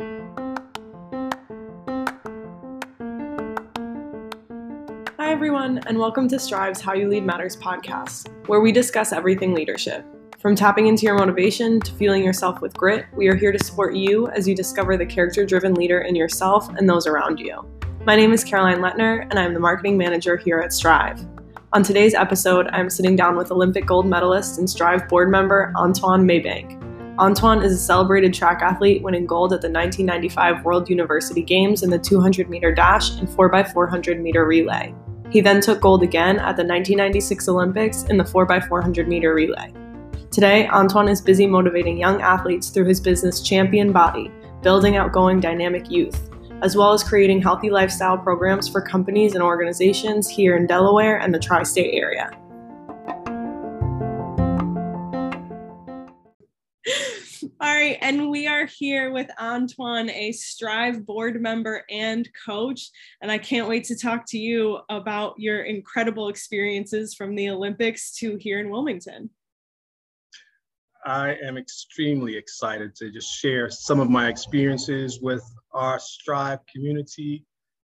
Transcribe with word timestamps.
Hi, 0.00 0.06
everyone, 5.18 5.78
and 5.88 5.98
welcome 5.98 6.28
to 6.28 6.38
Strive's 6.38 6.80
How 6.80 6.92
You 6.92 7.08
Lead 7.08 7.26
Matters 7.26 7.56
podcast, 7.56 8.28
where 8.46 8.60
we 8.60 8.70
discuss 8.70 9.12
everything 9.12 9.54
leadership. 9.54 10.06
From 10.38 10.54
tapping 10.54 10.86
into 10.86 11.04
your 11.04 11.18
motivation 11.18 11.80
to 11.80 11.92
fueling 11.94 12.22
yourself 12.22 12.60
with 12.60 12.74
grit, 12.74 13.06
we 13.12 13.26
are 13.26 13.34
here 13.34 13.50
to 13.50 13.58
support 13.58 13.96
you 13.96 14.28
as 14.28 14.46
you 14.46 14.54
discover 14.54 14.96
the 14.96 15.04
character 15.04 15.44
driven 15.44 15.74
leader 15.74 16.02
in 16.02 16.14
yourself 16.14 16.68
and 16.76 16.88
those 16.88 17.08
around 17.08 17.40
you. 17.40 17.68
My 18.04 18.14
name 18.14 18.32
is 18.32 18.44
Caroline 18.44 18.78
Letner, 18.78 19.22
and 19.22 19.36
I'm 19.36 19.52
the 19.52 19.58
marketing 19.58 19.98
manager 19.98 20.36
here 20.36 20.60
at 20.60 20.72
Strive. 20.72 21.26
On 21.72 21.82
today's 21.82 22.14
episode, 22.14 22.68
I'm 22.68 22.88
sitting 22.88 23.16
down 23.16 23.36
with 23.36 23.50
Olympic 23.50 23.84
gold 23.84 24.06
medalist 24.06 24.60
and 24.60 24.70
Strive 24.70 25.08
board 25.08 25.28
member 25.28 25.72
Anthuan 25.74 26.22
Maybank. 26.22 26.77
Anthuan 27.18 27.64
is 27.64 27.72
a 27.72 27.78
celebrated 27.78 28.32
track 28.32 28.62
athlete, 28.62 29.02
winning 29.02 29.26
gold 29.26 29.52
at 29.52 29.60
the 29.60 29.68
1995 29.68 30.64
World 30.64 30.88
University 30.88 31.42
Games 31.42 31.82
in 31.82 31.90
the 31.90 31.98
200 31.98 32.48
meter 32.48 32.72
dash 32.72 33.18
and 33.18 33.28
4x400 33.28 34.20
meter 34.20 34.46
relay. 34.46 34.94
He 35.28 35.40
then 35.40 35.60
took 35.60 35.80
gold 35.80 36.04
again 36.04 36.36
at 36.36 36.56
the 36.56 36.62
1996 36.62 37.48
Olympics 37.48 38.04
in 38.04 38.18
the 38.18 38.24
4x400 38.24 39.08
meter 39.08 39.34
relay. 39.34 39.72
Today, 40.30 40.68
Anthuan 40.70 41.10
is 41.10 41.20
busy 41.20 41.44
motivating 41.44 41.98
young 41.98 42.22
athletes 42.22 42.68
through 42.68 42.86
his 42.86 43.00
business 43.00 43.40
Champion 43.40 43.90
Body, 43.90 44.30
building 44.62 44.96
outgoing 44.96 45.40
dynamic 45.40 45.90
youth, 45.90 46.30
as 46.62 46.76
well 46.76 46.92
as 46.92 47.02
creating 47.02 47.42
healthy 47.42 47.68
lifestyle 47.68 48.16
programs 48.16 48.68
for 48.68 48.80
companies 48.80 49.34
and 49.34 49.42
organizations 49.42 50.28
here 50.28 50.56
in 50.56 50.68
Delaware 50.68 51.18
and 51.18 51.34
the 51.34 51.40
tri 51.40 51.64
state 51.64 51.94
area. 51.94 52.30
All 57.60 57.74
right, 57.74 57.98
and 58.02 58.30
we 58.30 58.46
are 58.46 58.66
here 58.66 59.10
with 59.10 59.28
Anthuan, 59.36 60.10
a 60.10 60.30
Strive 60.30 61.04
board 61.04 61.42
member 61.42 61.82
and 61.90 62.28
coach. 62.46 62.88
And 63.20 63.32
I 63.32 63.38
can't 63.38 63.68
wait 63.68 63.82
to 63.86 63.98
talk 63.98 64.26
to 64.28 64.38
you 64.38 64.78
about 64.88 65.34
your 65.38 65.64
incredible 65.64 66.28
experiences 66.28 67.14
from 67.14 67.34
the 67.34 67.50
Olympics 67.50 68.14
to 68.18 68.36
here 68.36 68.60
in 68.60 68.70
Wilmington. 68.70 69.30
I 71.04 71.34
am 71.42 71.56
extremely 71.56 72.36
excited 72.36 72.94
to 72.94 73.10
just 73.10 73.28
share 73.28 73.70
some 73.70 73.98
of 73.98 74.08
my 74.08 74.28
experiences 74.28 75.18
with 75.20 75.42
our 75.72 75.98
Strive 75.98 76.60
community 76.72 77.44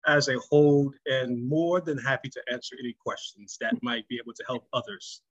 as 0.06 0.28
a 0.28 0.38
whole, 0.48 0.92
and 1.06 1.44
more 1.48 1.80
than 1.80 1.98
happy 1.98 2.28
to 2.28 2.40
answer 2.52 2.76
any 2.78 2.94
questions 3.04 3.58
that 3.60 3.74
might 3.82 4.06
be 4.06 4.16
able 4.22 4.34
to 4.34 4.44
help 4.46 4.68
others. 4.72 5.22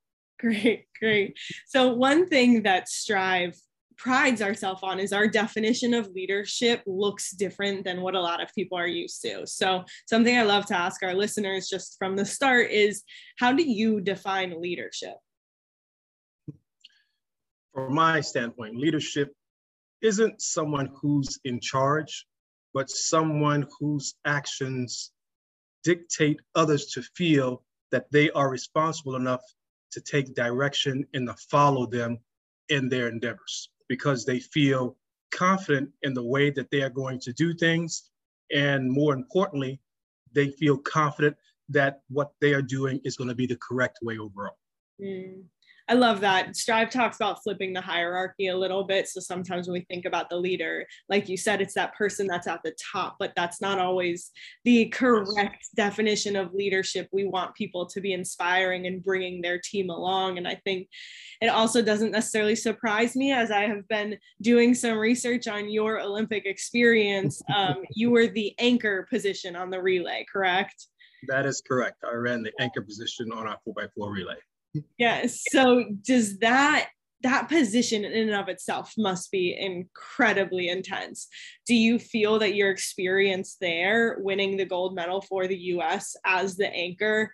Great, 0.41 0.87
great. 0.99 1.37
So, 1.67 1.93
one 1.93 2.27
thing 2.27 2.63
that 2.63 2.89
Strive 2.89 3.57
prides 3.97 4.41
ourselves 4.41 4.81
on 4.83 4.99
is 4.99 5.13
our 5.13 5.27
definition 5.27 5.93
of 5.93 6.07
leadership 6.09 6.81
looks 6.85 7.31
different 7.31 7.83
than 7.83 8.01
what 8.01 8.15
a 8.15 8.21
lot 8.21 8.41
of 8.41 8.53
people 8.53 8.77
are 8.77 8.87
used 8.87 9.21
to. 9.21 9.45
So, 9.45 9.83
something 10.07 10.37
I 10.37 10.43
love 10.43 10.65
to 10.67 10.77
ask 10.77 11.03
our 11.03 11.13
listeners 11.13 11.69
just 11.69 11.97
from 11.97 12.15
the 12.15 12.25
start 12.25 12.71
is 12.71 13.03
how 13.39 13.53
do 13.53 13.63
you 13.63 14.01
define 14.01 14.61
leadership? 14.61 15.15
from 17.75 17.93
my 17.93 18.21
standpoint, 18.21 18.77
leadership 18.77 19.35
isn't 20.01 20.41
someone 20.41 20.89
who's 20.95 21.37
in 21.43 21.59
charge, 21.59 22.25
but 22.73 22.89
someone 22.89 23.67
whose 23.79 24.15
actions 24.25 25.11
dictate 25.83 26.39
others 26.55 26.85
to 26.85 27.01
feel 27.01 27.63
that 27.91 28.09
they 28.11 28.31
are 28.31 28.49
responsible 28.49 29.15
enough 29.17 29.43
to 29.91 29.99
take 29.99 30.33
direction 30.33 31.05
and 31.13 31.27
to 31.27 31.35
follow 31.51 31.85
them 31.85 32.17
in 32.69 32.87
their 32.87 33.09
endeavors 33.09 33.69
because 33.87 34.25
they 34.25 34.39
feel 34.39 34.97
confident 35.31 35.89
in 36.03 36.13
the 36.13 36.23
way 36.23 36.49
that 36.49 36.69
they 36.71 36.81
are 36.81 36.89
going 36.89 37.19
to 37.19 37.33
do 37.33 37.53
things. 37.53 38.09
And 38.51 38.91
more 38.91 39.13
importantly, 39.13 39.79
they 40.33 40.49
feel 40.49 40.77
confident 40.77 41.35
that 41.69 42.01
what 42.09 42.31
they 42.41 42.53
are 42.53 42.61
doing 42.61 43.01
is 43.03 43.17
going 43.17 43.29
to 43.29 43.35
be 43.35 43.47
the 43.47 43.57
correct 43.57 43.99
way 44.01 44.17
overall. 44.17 44.57
Mm. 45.01 45.43
I 45.87 45.93
love 45.93 46.21
that. 46.21 46.55
Strive 46.55 46.89
talks 46.89 47.17
about 47.17 47.43
flipping 47.43 47.71
the 47.71 47.81
hierarchy 47.81 48.47
a 48.47 48.57
little 48.57 48.85
bit. 48.85 49.07
So 49.07 49.19
sometimes 49.19 49.67
when 49.67 49.73
we 49.73 49.85
think 49.85 50.05
about 50.05 50.31
the 50.31 50.37
leader, 50.37 50.83
like 51.09 51.29
you 51.29 51.37
said, 51.37 51.61
it's 51.61 51.75
that 51.75 51.93
person 51.93 52.25
that's 52.25 52.47
at 52.47 52.61
the 52.63 52.75
top, 52.91 53.17
but 53.19 53.33
that's 53.35 53.61
not 53.61 53.77
always 53.77 54.31
the 54.63 54.85
correct 54.85 55.67
definition 55.75 56.35
of 56.35 56.55
leadership. 56.55 57.07
We 57.11 57.25
want 57.25 57.53
people 57.53 57.85
to 57.85 58.01
be 58.01 58.13
inspiring 58.13 58.87
and 58.87 59.03
bringing 59.03 59.41
their 59.41 59.59
team 59.59 59.91
along. 59.91 60.39
And 60.39 60.47
I 60.47 60.55
think 60.63 60.87
it 61.39 61.49
also 61.49 61.83
doesn't 61.83 62.11
necessarily 62.11 62.55
surprise 62.55 63.15
me 63.15 63.31
as 63.31 63.51
I 63.51 63.67
have 63.67 63.87
been 63.87 64.17
doing 64.41 64.73
some 64.73 64.97
research 64.97 65.47
on 65.47 65.69
your 65.69 65.99
Olympic 65.99 66.45
experience. 66.45 67.41
Um, 67.55 67.83
you 67.95 68.09
were 68.09 68.27
the 68.27 68.53
anchor 68.59 69.07
position 69.09 69.55
on 69.55 69.69
the 69.69 69.81
relay, 69.81 70.25
correct? 70.31 70.87
That 71.29 71.45
is 71.45 71.61
correct. 71.65 72.03
I 72.03 72.13
ran 72.15 72.43
the 72.43 72.51
anchor 72.59 72.81
position 72.81 73.31
on 73.31 73.47
our 73.47 73.57
4x4 73.65 74.11
relay 74.11 74.35
yes 74.97 75.43
so 75.51 75.85
does 76.03 76.39
that 76.39 76.89
that 77.25 77.49
position 77.49 78.05
in 78.05 78.29
and 78.29 78.35
of 78.35 78.49
itself 78.49 78.93
must 78.99 79.31
be 79.31 79.57
incredibly 79.59 80.69
intense. 80.69 81.27
Do 81.65 81.73
you 81.73 81.97
feel 81.97 82.37
that 82.37 82.53
your 82.53 82.69
experience 82.69 83.57
there, 83.59 84.17
winning 84.19 84.57
the 84.57 84.65
gold 84.65 84.93
medal 84.93 85.21
for 85.21 85.47
the 85.47 85.57
US 85.57 86.15
as 86.23 86.55
the 86.55 86.71
anchor, 86.71 87.33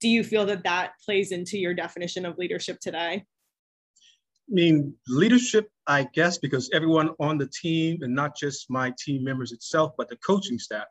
do 0.00 0.08
you 0.08 0.24
feel 0.24 0.44
that 0.46 0.64
that 0.64 0.92
plays 1.04 1.32
into 1.32 1.58
your 1.58 1.72
definition 1.72 2.26
of 2.26 2.36
leadership 2.36 2.80
today? 2.80 3.24
I 3.24 4.52
mean, 4.52 4.94
leadership, 5.08 5.70
I 5.86 6.08
guess, 6.12 6.36
because 6.36 6.68
everyone 6.74 7.10
on 7.18 7.38
the 7.38 7.46
team, 7.46 8.02
and 8.02 8.14
not 8.14 8.36
just 8.36 8.68
my 8.68 8.92
team 8.98 9.24
members 9.24 9.52
itself, 9.52 9.92
but 9.96 10.08
the 10.08 10.16
coaching 10.16 10.58
staff, 10.58 10.86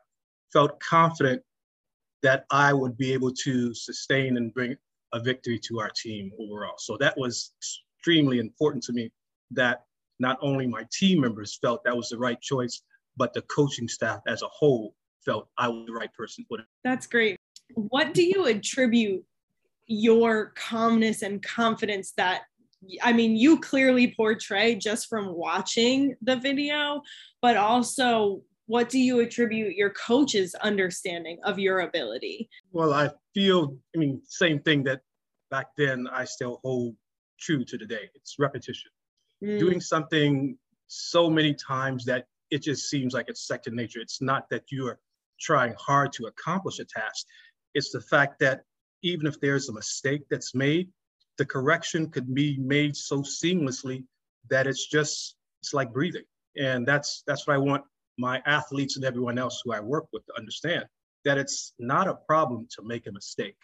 felt 0.52 0.80
confident 0.80 1.42
that 2.22 2.46
I 2.50 2.72
would 2.72 2.96
be 2.96 3.12
able 3.12 3.32
to 3.44 3.74
sustain 3.74 4.36
and 4.36 4.52
bring 4.52 4.76
a 5.12 5.20
victory 5.20 5.58
to 5.58 5.80
our 5.80 5.90
team 5.90 6.30
overall. 6.38 6.74
So 6.78 6.96
that 6.98 7.16
was 7.16 7.52
extremely 7.58 8.38
important 8.38 8.82
to 8.84 8.92
me 8.92 9.10
that 9.52 9.84
not 10.18 10.38
only 10.42 10.66
my 10.66 10.84
team 10.92 11.20
members 11.20 11.58
felt 11.60 11.82
that 11.84 11.96
was 11.96 12.10
the 12.10 12.18
right 12.18 12.40
choice, 12.40 12.82
but 13.16 13.34
the 13.34 13.42
coaching 13.42 13.88
staff 13.88 14.20
as 14.26 14.42
a 14.42 14.48
whole 14.48 14.94
felt 15.24 15.48
I 15.58 15.68
was 15.68 15.86
the 15.86 15.92
right 15.92 16.12
person 16.14 16.44
for 16.48 16.60
it. 16.60 16.66
That's 16.84 17.06
great. 17.06 17.36
What 17.74 18.14
do 18.14 18.22
you 18.22 18.46
attribute 18.46 19.24
your 19.86 20.52
calmness 20.56 21.22
and 21.22 21.42
confidence 21.42 22.12
that 22.16 22.42
I 23.02 23.12
mean, 23.12 23.36
you 23.36 23.60
clearly 23.60 24.14
portray 24.16 24.74
just 24.74 25.08
from 25.08 25.34
watching 25.34 26.16
the 26.22 26.36
video, 26.36 27.02
but 27.42 27.56
also 27.58 28.40
what 28.70 28.88
do 28.88 29.00
you 29.00 29.18
attribute 29.18 29.74
your 29.74 29.90
coach's 29.90 30.54
understanding 30.54 31.40
of 31.42 31.58
your 31.58 31.80
ability? 31.80 32.48
Well, 32.70 32.92
I 32.92 33.10
feel, 33.34 33.76
I 33.96 33.98
mean, 33.98 34.22
same 34.28 34.60
thing 34.60 34.84
that 34.84 35.00
back 35.50 35.66
then 35.76 36.06
I 36.06 36.24
still 36.24 36.60
hold 36.62 36.94
true 37.40 37.64
to 37.64 37.76
today. 37.76 38.08
It's 38.14 38.36
repetition. 38.38 38.92
Mm. 39.42 39.58
Doing 39.58 39.80
something 39.80 40.56
so 40.86 41.28
many 41.28 41.52
times 41.52 42.04
that 42.04 42.26
it 42.52 42.62
just 42.62 42.88
seems 42.88 43.12
like 43.12 43.24
it's 43.26 43.44
second 43.44 43.74
nature. 43.74 43.98
It's 43.98 44.22
not 44.22 44.48
that 44.50 44.62
you're 44.70 45.00
trying 45.40 45.74
hard 45.76 46.12
to 46.12 46.26
accomplish 46.26 46.78
a 46.78 46.84
task. 46.84 47.26
It's 47.74 47.90
the 47.90 48.02
fact 48.02 48.38
that 48.38 48.60
even 49.02 49.26
if 49.26 49.40
there's 49.40 49.68
a 49.68 49.72
mistake 49.72 50.22
that's 50.30 50.54
made, 50.54 50.90
the 51.38 51.44
correction 51.44 52.08
could 52.08 52.32
be 52.32 52.56
made 52.56 52.94
so 52.94 53.22
seamlessly 53.22 54.04
that 54.48 54.68
it's 54.68 54.86
just 54.86 55.34
it's 55.60 55.74
like 55.74 55.92
breathing. 55.92 56.24
And 56.56 56.86
that's 56.86 57.24
that's 57.26 57.48
what 57.48 57.54
I 57.54 57.58
want 57.58 57.82
my 58.20 58.42
athletes 58.46 58.96
and 58.96 59.04
everyone 59.04 59.38
else 59.38 59.62
who 59.64 59.72
I 59.72 59.80
work 59.80 60.06
with 60.12 60.24
to 60.26 60.38
understand 60.38 60.84
that 61.24 61.38
it's 61.38 61.72
not 61.78 62.08
a 62.08 62.14
problem 62.14 62.68
to 62.76 62.82
make 62.84 63.06
a 63.06 63.12
mistake 63.12 63.56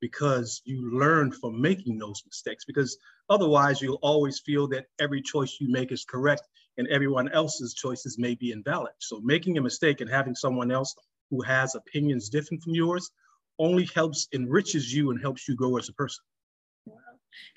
because 0.00 0.62
you 0.64 0.96
learn 0.98 1.32
from 1.32 1.60
making 1.60 1.98
those 1.98 2.22
mistakes 2.26 2.64
because 2.64 2.96
otherwise 3.28 3.80
you'll 3.82 3.98
always 4.02 4.40
feel 4.40 4.68
that 4.68 4.86
every 5.00 5.20
choice 5.20 5.58
you 5.60 5.70
make 5.70 5.92
is 5.92 6.04
correct 6.04 6.42
and 6.76 6.86
everyone 6.88 7.28
else's 7.30 7.74
choices 7.74 8.18
may 8.18 8.34
be 8.34 8.52
invalid. 8.52 8.92
So 8.98 9.20
making 9.22 9.58
a 9.58 9.62
mistake 9.62 10.00
and 10.00 10.10
having 10.10 10.34
someone 10.34 10.70
else 10.70 10.94
who 11.30 11.42
has 11.42 11.74
opinions 11.74 12.28
different 12.28 12.62
from 12.62 12.74
yours 12.74 13.10
only 13.58 13.88
helps 13.94 14.28
enriches 14.32 14.94
you 14.94 15.10
and 15.10 15.20
helps 15.20 15.48
you 15.48 15.56
grow 15.56 15.76
as 15.76 15.88
a 15.88 15.92
person 15.94 16.24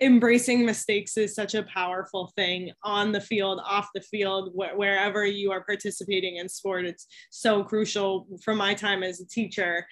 embracing 0.01 0.65
mistakes 0.65 1.17
is 1.17 1.35
such 1.35 1.55
a 1.55 1.63
powerful 1.63 2.31
thing 2.35 2.71
on 2.83 3.11
the 3.11 3.21
field, 3.21 3.61
off 3.65 3.89
the 3.93 4.01
field, 4.01 4.51
wh- 4.53 4.77
wherever 4.77 5.25
you 5.25 5.51
are 5.51 5.63
participating 5.63 6.37
in 6.37 6.49
sport. 6.49 6.85
It's 6.85 7.07
so 7.29 7.63
crucial 7.63 8.27
from 8.43 8.57
my 8.57 8.73
time 8.73 9.03
as 9.03 9.19
a 9.19 9.27
teacher. 9.27 9.85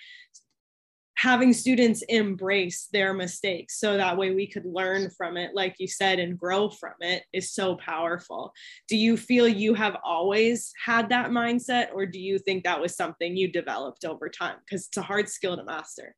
Having 1.18 1.52
students 1.52 2.02
embrace 2.08 2.88
their 2.94 3.14
mistakes 3.14 3.78
so 3.78 3.98
that 3.98 4.18
way 4.18 4.34
we 4.34 4.48
could 4.48 4.66
learn 4.66 5.10
from 5.18 5.36
it, 5.36 5.54
like 5.54 5.76
you 5.78 5.88
said, 5.88 6.18
and 6.18 6.40
grow 6.40 6.70
from 6.70 6.94
it 7.02 7.24
is 7.34 7.52
so 7.52 7.76
powerful. 7.76 8.54
Do 8.88 8.96
you 8.96 9.18
feel 9.18 9.46
you 9.46 9.74
have 9.74 9.98
always 10.02 10.72
had 10.86 11.10
that 11.10 11.30
mindset, 11.30 11.88
or 11.94 12.06
do 12.06 12.20
you 12.20 12.40
think 12.40 12.64
that 12.64 12.80
was 12.80 12.96
something 12.96 13.36
you 13.36 13.52
developed 13.52 14.06
over 14.06 14.30
time? 14.30 14.56
Because 14.66 14.88
it's 14.88 14.96
a 14.96 15.02
hard 15.02 15.28
skill 15.28 15.58
to 15.58 15.64
master. 15.66 16.16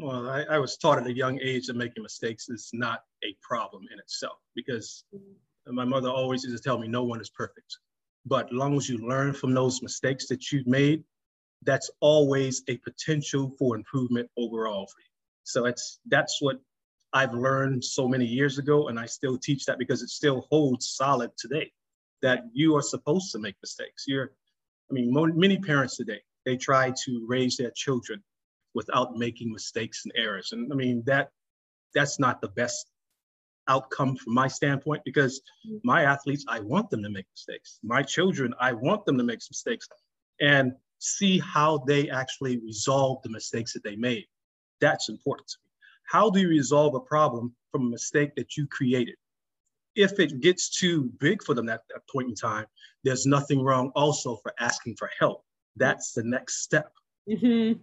Well, 0.00 0.30
I, 0.30 0.44
I, 0.44 0.58
was 0.58 0.78
taught 0.78 0.96
at 0.96 1.06
a 1.06 1.12
young 1.12 1.38
age 1.42 1.66
that 1.66 1.76
making 1.76 2.02
mistakes 2.02 2.48
is 2.48 2.70
not 2.72 3.04
a 3.22 3.36
problem 3.42 3.86
in 3.92 3.98
itself 3.98 4.38
because 4.54 5.04
my 5.66 5.84
mother 5.84 6.08
always 6.08 6.42
used 6.42 6.56
to 6.56 6.62
tell 6.62 6.78
me 6.78 6.88
no 6.88 7.04
one 7.04 7.20
is 7.20 7.28
perfect. 7.28 7.76
but 8.24 8.46
as 8.46 8.52
long 8.52 8.76
as 8.78 8.88
you 8.88 8.96
learn 8.98 9.34
from 9.34 9.52
those 9.52 9.82
mistakes 9.82 10.26
that 10.28 10.50
you've 10.50 10.66
made, 10.66 11.04
that's 11.64 11.90
always 12.00 12.62
a 12.68 12.78
potential 12.78 13.54
for 13.58 13.76
improvement 13.76 14.30
overall 14.38 14.86
for 14.86 15.00
you. 15.00 15.12
So 15.44 15.66
it's 15.66 16.00
that's 16.06 16.40
what 16.40 16.58
I've 17.12 17.34
learned 17.34 17.84
so 17.84 18.08
many 18.08 18.24
years 18.24 18.56
ago, 18.56 18.88
and 18.88 18.98
I 18.98 19.04
still 19.04 19.36
teach 19.36 19.66
that 19.66 19.78
because 19.78 20.00
it 20.00 20.08
still 20.08 20.46
holds 20.50 20.88
solid 20.88 21.30
today. 21.36 21.72
That 22.22 22.44
you 22.52 22.74
are 22.76 22.82
supposed 22.82 23.32
to 23.32 23.38
make 23.38 23.56
mistakes. 23.62 24.04
You're, 24.06 24.32
I 24.90 24.94
mean, 24.94 25.12
many 25.36 25.58
parents 25.58 25.96
today 25.96 26.22
they 26.46 26.56
try 26.56 26.92
to 27.04 27.26
raise 27.28 27.56
their 27.56 27.72
children 27.74 28.22
without 28.74 29.16
making 29.16 29.52
mistakes 29.52 30.04
and 30.04 30.12
errors, 30.16 30.52
and 30.52 30.72
I 30.72 30.76
mean 30.76 31.02
that 31.06 31.30
that's 31.94 32.18
not 32.18 32.40
the 32.40 32.48
best 32.48 32.86
outcome 33.68 34.16
from 34.16 34.34
my 34.34 34.48
standpoint 34.48 35.02
because 35.04 35.40
mm-hmm. 35.66 35.78
my 35.84 36.02
athletes, 36.02 36.44
I 36.48 36.60
want 36.60 36.90
them 36.90 37.02
to 37.02 37.10
make 37.10 37.26
mistakes. 37.32 37.78
My 37.82 38.02
children, 38.02 38.52
I 38.60 38.72
want 38.72 39.04
them 39.04 39.16
to 39.18 39.24
make 39.24 39.40
mistakes 39.50 39.88
and 40.40 40.72
see 40.98 41.38
how 41.38 41.78
they 41.86 42.10
actually 42.10 42.58
resolve 42.58 43.22
the 43.22 43.30
mistakes 43.30 43.72
that 43.72 43.84
they 43.84 43.96
made. 43.96 44.26
That's 44.80 45.08
important 45.08 45.48
to 45.48 45.56
me. 45.64 45.70
How 46.10 46.30
do 46.30 46.40
you 46.40 46.48
resolve 46.48 46.94
a 46.94 47.00
problem 47.00 47.54
from 47.70 47.86
a 47.86 47.90
mistake 47.90 48.34
that 48.36 48.56
you 48.56 48.66
created? 48.66 49.14
If 49.94 50.18
it 50.18 50.40
gets 50.40 50.70
too 50.70 51.10
big 51.18 51.42
for 51.42 51.54
them 51.54 51.68
at 51.68 51.82
that 51.90 52.02
point 52.12 52.28
in 52.28 52.34
time, 52.34 52.66
there's 53.04 53.26
nothing 53.26 53.62
wrong 53.62 53.92
also 53.94 54.36
for 54.42 54.52
asking 54.58 54.96
for 54.96 55.10
help. 55.18 55.44
That's 55.76 56.12
the 56.12 56.22
next 56.24 56.62
step. 56.62 56.92
Mm-hmm. 57.28 57.80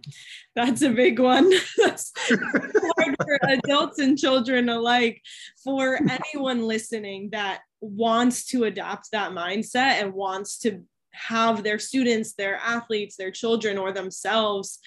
That's 0.54 0.82
a 0.82 0.90
big 0.90 1.18
one. 1.18 1.50
That's 1.78 2.12
hard 2.28 3.16
for 3.22 3.38
adults 3.48 3.98
and 3.98 4.18
children 4.18 4.68
alike. 4.68 5.22
For 5.64 5.98
anyone 6.10 6.66
listening 6.66 7.30
that 7.30 7.60
wants 7.80 8.46
to 8.46 8.64
adopt 8.64 9.10
that 9.12 9.32
mindset 9.32 10.02
and 10.02 10.12
wants 10.12 10.58
to 10.60 10.82
have 11.12 11.62
their 11.62 11.78
students, 11.78 12.34
their 12.34 12.56
athletes, 12.56 13.16
their 13.16 13.30
children, 13.30 13.78
or 13.78 13.92
themselves 13.92 14.78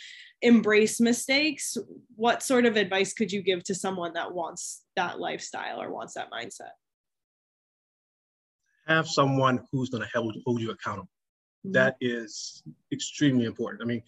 embrace 0.41 0.99
mistakes, 0.99 1.77
what 2.15 2.43
sort 2.43 2.65
of 2.65 2.75
advice 2.75 3.13
could 3.13 3.31
you 3.31 3.41
give 3.41 3.63
to 3.63 3.75
someone 3.75 4.13
that 4.13 4.33
wants 4.33 4.83
that 4.95 5.19
lifestyle 5.19 5.81
or 5.81 5.91
wants 5.91 6.15
that 6.15 6.31
mindset? 6.31 6.71
Have 8.87 9.07
someone 9.07 9.61
who's 9.71 9.89
going 9.89 10.03
to 10.03 10.09
hold, 10.13 10.35
hold 10.45 10.61
you 10.61 10.71
accountable. 10.71 11.09
Mm-hmm. 11.65 11.73
That 11.73 11.95
is 12.01 12.63
extremely 12.91 13.45
important. 13.45 13.83
I 13.83 13.85
mean, 13.85 14.01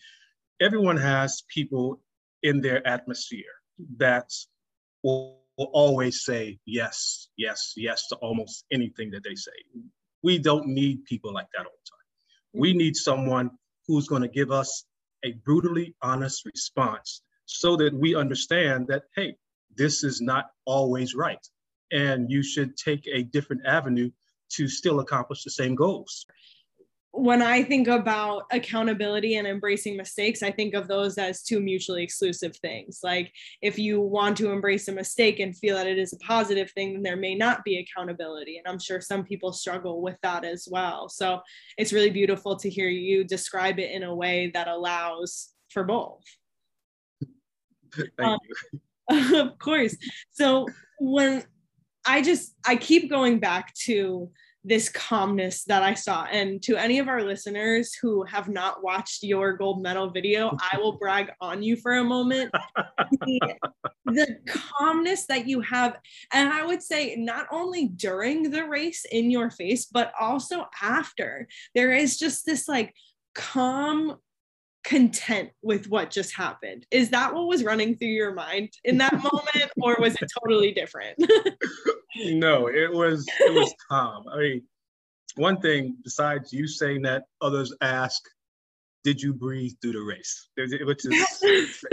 everyone 0.63 0.97
has 0.97 1.43
people 1.53 1.99
in 2.41 2.61
their 2.61 2.85
atmosphere 2.87 3.53
that 3.97 4.31
will, 5.03 5.39
will 5.57 5.71
always 5.73 6.23
say 6.23 6.57
yes, 6.65 7.27
yes, 7.37 7.73
yes 7.75 8.07
to 8.07 8.15
almost 8.17 8.65
anything 8.71 9.11
that 9.11 9.23
they 9.23 9.35
say. 9.35 9.51
We 10.23 10.39
don't 10.39 10.67
need 10.67 11.03
people 11.03 11.33
like 11.33 11.47
that 11.53 11.65
all 11.65 11.79
the 11.83 11.89
time. 11.89 12.61
We 12.61 12.73
need 12.73 12.95
someone 12.95 13.51
who's 13.87 14.07
going 14.07 14.21
to 14.21 14.29
give 14.29 14.51
us 14.51 14.85
a 15.25 15.33
brutally 15.45 15.95
honest 16.01 16.45
response 16.45 17.21
so 17.45 17.75
that 17.75 17.93
we 17.93 18.15
understand 18.15 18.87
that, 18.87 19.03
hey, 19.15 19.35
this 19.75 20.03
is 20.03 20.21
not 20.21 20.45
always 20.65 21.13
right. 21.13 21.45
And 21.91 22.31
you 22.31 22.41
should 22.41 22.77
take 22.77 23.05
a 23.11 23.23
different 23.23 23.63
avenue 23.65 24.09
to 24.51 24.67
still 24.69 25.01
accomplish 25.01 25.43
the 25.43 25.51
same 25.51 25.75
goals 25.75 26.25
when 27.15 27.43
I 27.43 27.61
think 27.61 27.87
about 27.87 28.47
accountability 28.51 29.35
and 29.35 29.47
embracing 29.47 29.95
mistakes, 29.95 30.41
I 30.41 30.49
think 30.49 30.73
of 30.73 30.87
those 30.87 31.19
as 31.19 31.43
two 31.43 31.59
mutually 31.59 32.01
exclusive 32.01 32.55
things. 32.55 33.01
Like 33.03 33.31
if 33.61 33.77
you 33.77 34.01
want 34.01 34.35
to 34.37 34.49
embrace 34.49 34.87
a 34.87 34.91
mistake 34.91 35.39
and 35.39 35.55
feel 35.55 35.75
that 35.75 35.85
it 35.85 35.99
is 35.99 36.13
a 36.13 36.17
positive 36.17 36.71
thing, 36.71 36.93
then 36.93 37.03
there 37.03 37.15
may 37.15 37.35
not 37.35 37.63
be 37.63 37.77
accountability. 37.77 38.57
And 38.57 38.67
I'm 38.67 38.79
sure 38.79 38.99
some 38.99 39.23
people 39.23 39.53
struggle 39.53 40.01
with 40.01 40.17
that 40.23 40.43
as 40.43 40.67
well. 40.69 41.07
So 41.07 41.41
it's 41.77 41.93
really 41.93 42.09
beautiful 42.09 42.55
to 42.55 42.69
hear 42.69 42.89
you 42.89 43.23
describe 43.23 43.77
it 43.77 43.91
in 43.91 44.01
a 44.01 44.15
way 44.15 44.49
that 44.55 44.67
allows 44.67 45.53
for 45.69 45.83
both. 45.83 46.23
Um, 48.17 48.39
of 49.35 49.59
course. 49.59 49.95
So 50.31 50.65
when 50.99 51.43
I 52.07 52.23
just 52.23 52.55
I 52.65 52.75
keep 52.75 53.07
going 53.07 53.37
back 53.37 53.71
to 53.85 54.31
this 54.63 54.89
calmness 54.89 55.63
that 55.65 55.83
I 55.83 55.93
saw. 55.93 56.23
And 56.25 56.61
to 56.63 56.77
any 56.77 56.99
of 56.99 57.07
our 57.07 57.23
listeners 57.23 57.93
who 57.93 58.23
have 58.23 58.47
not 58.47 58.83
watched 58.83 59.23
your 59.23 59.53
gold 59.53 59.81
medal 59.81 60.09
video, 60.09 60.55
I 60.71 60.77
will 60.77 60.97
brag 60.97 61.31
on 61.41 61.61
you 61.61 61.75
for 61.75 61.93
a 61.93 62.03
moment. 62.03 62.51
the, 62.75 63.55
the, 64.05 64.37
calmness 64.47 65.25
that 65.25 65.47
you 65.47 65.61
have, 65.61 65.99
and 66.31 66.49
I 66.49 66.65
would 66.65 66.81
say 66.81 67.15
not 67.17 67.47
only 67.51 67.87
during 67.87 68.51
the 68.51 68.65
race 68.65 69.05
in 69.11 69.29
your 69.29 69.49
face, 69.49 69.85
but 69.85 70.13
also 70.19 70.65
after, 70.81 71.47
there 71.75 71.91
is 71.91 72.17
just 72.17 72.45
this 72.45 72.67
like 72.67 72.93
calm 73.35 74.17
content 74.83 75.49
with 75.61 75.87
what 75.87 76.11
just 76.11 76.35
happened. 76.35 76.85
Is 76.91 77.09
that 77.11 77.33
what 77.33 77.47
was 77.47 77.63
running 77.63 77.95
through 77.95 78.09
your 78.09 78.33
mind 78.33 78.69
in 78.83 78.97
that 78.99 79.13
moment, 79.23 79.71
or 79.81 79.95
was 79.99 80.15
it 80.15 80.29
totally 80.39 80.71
different? 80.71 81.17
no, 82.17 82.67
it 82.67 82.91
was 82.91 83.25
it 83.39 83.53
was 83.53 83.73
calm. 83.89 84.25
I 84.31 84.37
mean, 84.37 84.63
one 85.35 85.59
thing 85.59 85.97
besides 86.03 86.53
you 86.53 86.67
saying 86.67 87.01
that, 87.03 87.23
others 87.41 87.73
ask, 87.81 88.21
"Did 89.03 89.21
you 89.21 89.33
breathe 89.33 89.73
through 89.81 89.93
the 89.93 90.01
race?" 90.01 90.49
Which 90.57 91.05
is. 91.05 91.83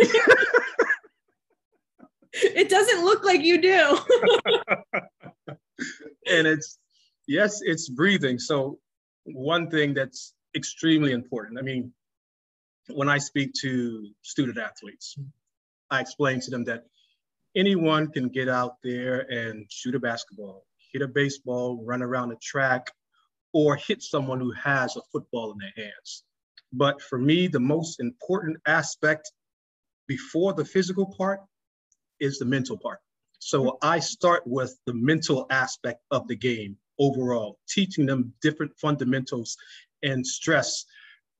it 2.32 2.68
doesn't 2.68 3.04
look 3.04 3.24
like 3.24 3.42
you 3.42 3.60
do. 3.60 3.98
and 6.26 6.46
it's 6.46 6.78
yes, 7.26 7.60
it's 7.62 7.88
breathing. 7.88 8.38
So 8.38 8.78
one 9.24 9.70
thing 9.70 9.94
that's 9.94 10.34
extremely 10.56 11.12
important. 11.12 11.58
I 11.58 11.62
mean, 11.62 11.92
when 12.94 13.08
I 13.08 13.18
speak 13.18 13.52
to 13.60 14.10
student 14.22 14.58
athletes, 14.58 15.16
I 15.90 16.00
explain 16.00 16.40
to 16.40 16.50
them 16.50 16.64
that 16.64 16.84
anyone 17.56 18.10
can 18.12 18.28
get 18.28 18.48
out 18.48 18.76
there 18.82 19.20
and 19.30 19.66
shoot 19.70 19.94
a 19.94 20.00
basketball, 20.00 20.64
hit 20.92 21.02
a 21.02 21.08
baseball, 21.08 21.82
run 21.84 22.02
around 22.02 22.30
the 22.30 22.36
track, 22.36 22.90
or 23.52 23.76
hit 23.76 24.02
someone 24.02 24.40
who 24.40 24.52
has 24.52 24.96
a 24.96 25.02
football 25.12 25.52
in 25.52 25.58
their 25.58 25.86
hands. 25.86 26.24
But 26.72 27.02
for 27.02 27.18
me, 27.18 27.48
the 27.48 27.60
most 27.60 27.98
important 28.00 28.58
aspect 28.66 29.32
before 30.06 30.52
the 30.52 30.64
physical 30.64 31.06
part 31.06 31.40
is 32.20 32.38
the 32.38 32.44
mental 32.44 32.76
part. 32.76 33.00
So 33.40 33.78
I 33.82 33.98
start 33.98 34.42
with 34.46 34.78
the 34.86 34.94
mental 34.94 35.46
aspect 35.50 36.02
of 36.10 36.28
the 36.28 36.36
game 36.36 36.76
overall, 36.98 37.58
teaching 37.68 38.06
them 38.06 38.32
different 38.42 38.72
fundamentals 38.78 39.56
and 40.02 40.26
stress 40.26 40.84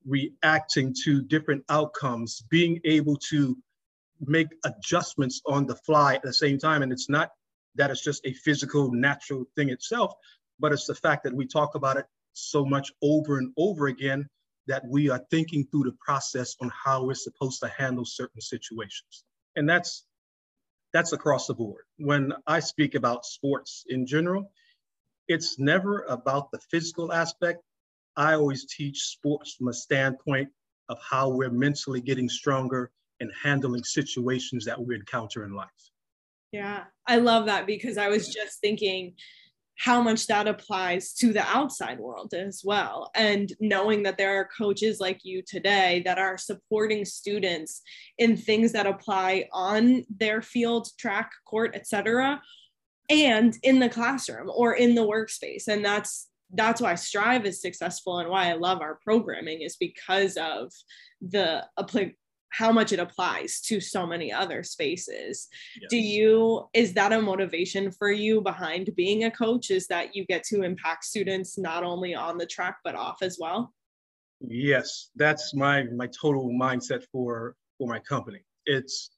reacting 0.05 0.95
to 1.03 1.21
different 1.21 1.63
outcomes, 1.69 2.43
being 2.49 2.79
able 2.85 3.17
to 3.29 3.57
make 4.19 4.47
adjustments 4.65 5.41
on 5.45 5.65
the 5.65 5.75
fly 5.75 6.15
at 6.15 6.23
the 6.23 6.33
same 6.33 6.57
time. 6.57 6.81
And 6.81 6.91
it's 6.91 7.09
not 7.09 7.31
that 7.75 7.89
it's 7.89 8.03
just 8.03 8.25
a 8.25 8.33
physical, 8.33 8.91
natural 8.91 9.45
thing 9.55 9.69
itself, 9.69 10.13
but 10.59 10.71
it's 10.71 10.85
the 10.85 10.95
fact 10.95 11.23
that 11.23 11.33
we 11.33 11.45
talk 11.45 11.75
about 11.75 11.97
it 11.97 12.05
so 12.33 12.65
much 12.65 12.91
over 13.01 13.37
and 13.37 13.51
over 13.57 13.87
again 13.87 14.27
that 14.67 14.83
we 14.87 15.09
are 15.09 15.21
thinking 15.31 15.65
through 15.65 15.83
the 15.83 15.97
process 15.99 16.55
on 16.61 16.71
how 16.71 17.03
we're 17.03 17.13
supposed 17.13 17.61
to 17.61 17.67
handle 17.69 18.05
certain 18.05 18.41
situations. 18.41 19.23
And 19.55 19.67
that's 19.67 20.05
that's 20.93 21.13
across 21.13 21.47
the 21.47 21.53
board. 21.53 21.83
When 21.97 22.33
I 22.45 22.59
speak 22.59 22.95
about 22.95 23.25
sports 23.25 23.85
in 23.87 24.05
general, 24.05 24.51
it's 25.27 25.57
never 25.57 26.03
about 26.03 26.51
the 26.51 26.59
physical 26.69 27.13
aspect, 27.13 27.63
I 28.17 28.33
always 28.33 28.65
teach 28.65 29.01
sports 29.03 29.53
from 29.53 29.69
a 29.69 29.73
standpoint 29.73 30.49
of 30.89 30.97
how 31.07 31.29
we're 31.29 31.49
mentally 31.49 32.01
getting 32.01 32.27
stronger 32.27 32.91
and 33.19 33.31
handling 33.41 33.83
situations 33.83 34.65
that 34.65 34.79
we 34.79 34.95
encounter 34.95 35.45
in 35.45 35.53
life. 35.53 35.69
Yeah, 36.51 36.83
I 37.07 37.17
love 37.17 37.45
that 37.45 37.65
because 37.65 37.97
I 37.97 38.09
was 38.09 38.27
just 38.27 38.59
thinking 38.59 39.13
how 39.77 40.01
much 40.01 40.27
that 40.27 40.47
applies 40.47 41.13
to 41.13 41.33
the 41.33 41.43
outside 41.43 41.99
world 41.99 42.33
as 42.33 42.61
well. 42.63 43.09
And 43.15 43.51
knowing 43.59 44.03
that 44.03 44.17
there 44.17 44.39
are 44.39 44.49
coaches 44.55 44.99
like 44.99 45.21
you 45.23 45.41
today 45.41 46.03
that 46.05 46.19
are 46.19 46.37
supporting 46.37 47.05
students 47.05 47.81
in 48.17 48.37
things 48.37 48.73
that 48.73 48.85
apply 48.85 49.47
on 49.51 50.03
their 50.15 50.41
field, 50.41 50.89
track, 50.99 51.31
court, 51.45 51.75
etc., 51.75 52.41
and 53.09 53.57
in 53.63 53.79
the 53.79 53.89
classroom 53.89 54.51
or 54.53 54.73
in 54.75 54.93
the 54.93 55.01
workspace. 55.01 55.67
And 55.67 55.83
that's 55.83 56.27
that's 56.53 56.81
why 56.81 56.95
strive 56.95 57.45
is 57.45 57.61
successful 57.61 58.19
and 58.19 58.29
why 58.29 58.49
i 58.49 58.53
love 58.53 58.81
our 58.81 58.99
programming 59.03 59.61
is 59.61 59.75
because 59.77 60.37
of 60.37 60.71
the 61.21 61.63
how 62.51 62.71
much 62.71 62.91
it 62.91 62.99
applies 62.99 63.61
to 63.61 63.79
so 63.79 64.05
many 64.05 64.31
other 64.31 64.61
spaces. 64.61 65.47
Yes. 65.81 65.89
do 65.89 65.97
you 65.97 66.67
is 66.73 66.93
that 66.93 67.13
a 67.13 67.21
motivation 67.21 67.91
for 67.91 68.11
you 68.11 68.41
behind 68.41 68.93
being 68.95 69.23
a 69.23 69.31
coach 69.31 69.71
is 69.71 69.87
that 69.87 70.15
you 70.15 70.25
get 70.25 70.43
to 70.45 70.63
impact 70.63 71.05
students 71.05 71.57
not 71.57 71.83
only 71.83 72.13
on 72.13 72.37
the 72.37 72.45
track 72.45 72.77
but 72.83 72.95
off 72.95 73.21
as 73.21 73.37
well? 73.39 73.73
Yes 74.41 75.09
that's 75.15 75.53
my 75.55 75.83
my 75.83 76.07
total 76.07 76.49
mindset 76.49 77.03
for 77.11 77.55
for 77.77 77.87
my 77.87 77.99
company. 77.99 78.41
It's 78.65 79.11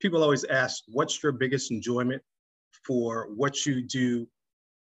people 0.00 0.22
always 0.22 0.44
ask 0.44 0.82
what's 0.88 1.22
your 1.22 1.32
biggest 1.32 1.70
enjoyment 1.70 2.22
for 2.84 3.28
what 3.34 3.64
you 3.64 3.82
do 3.82 4.26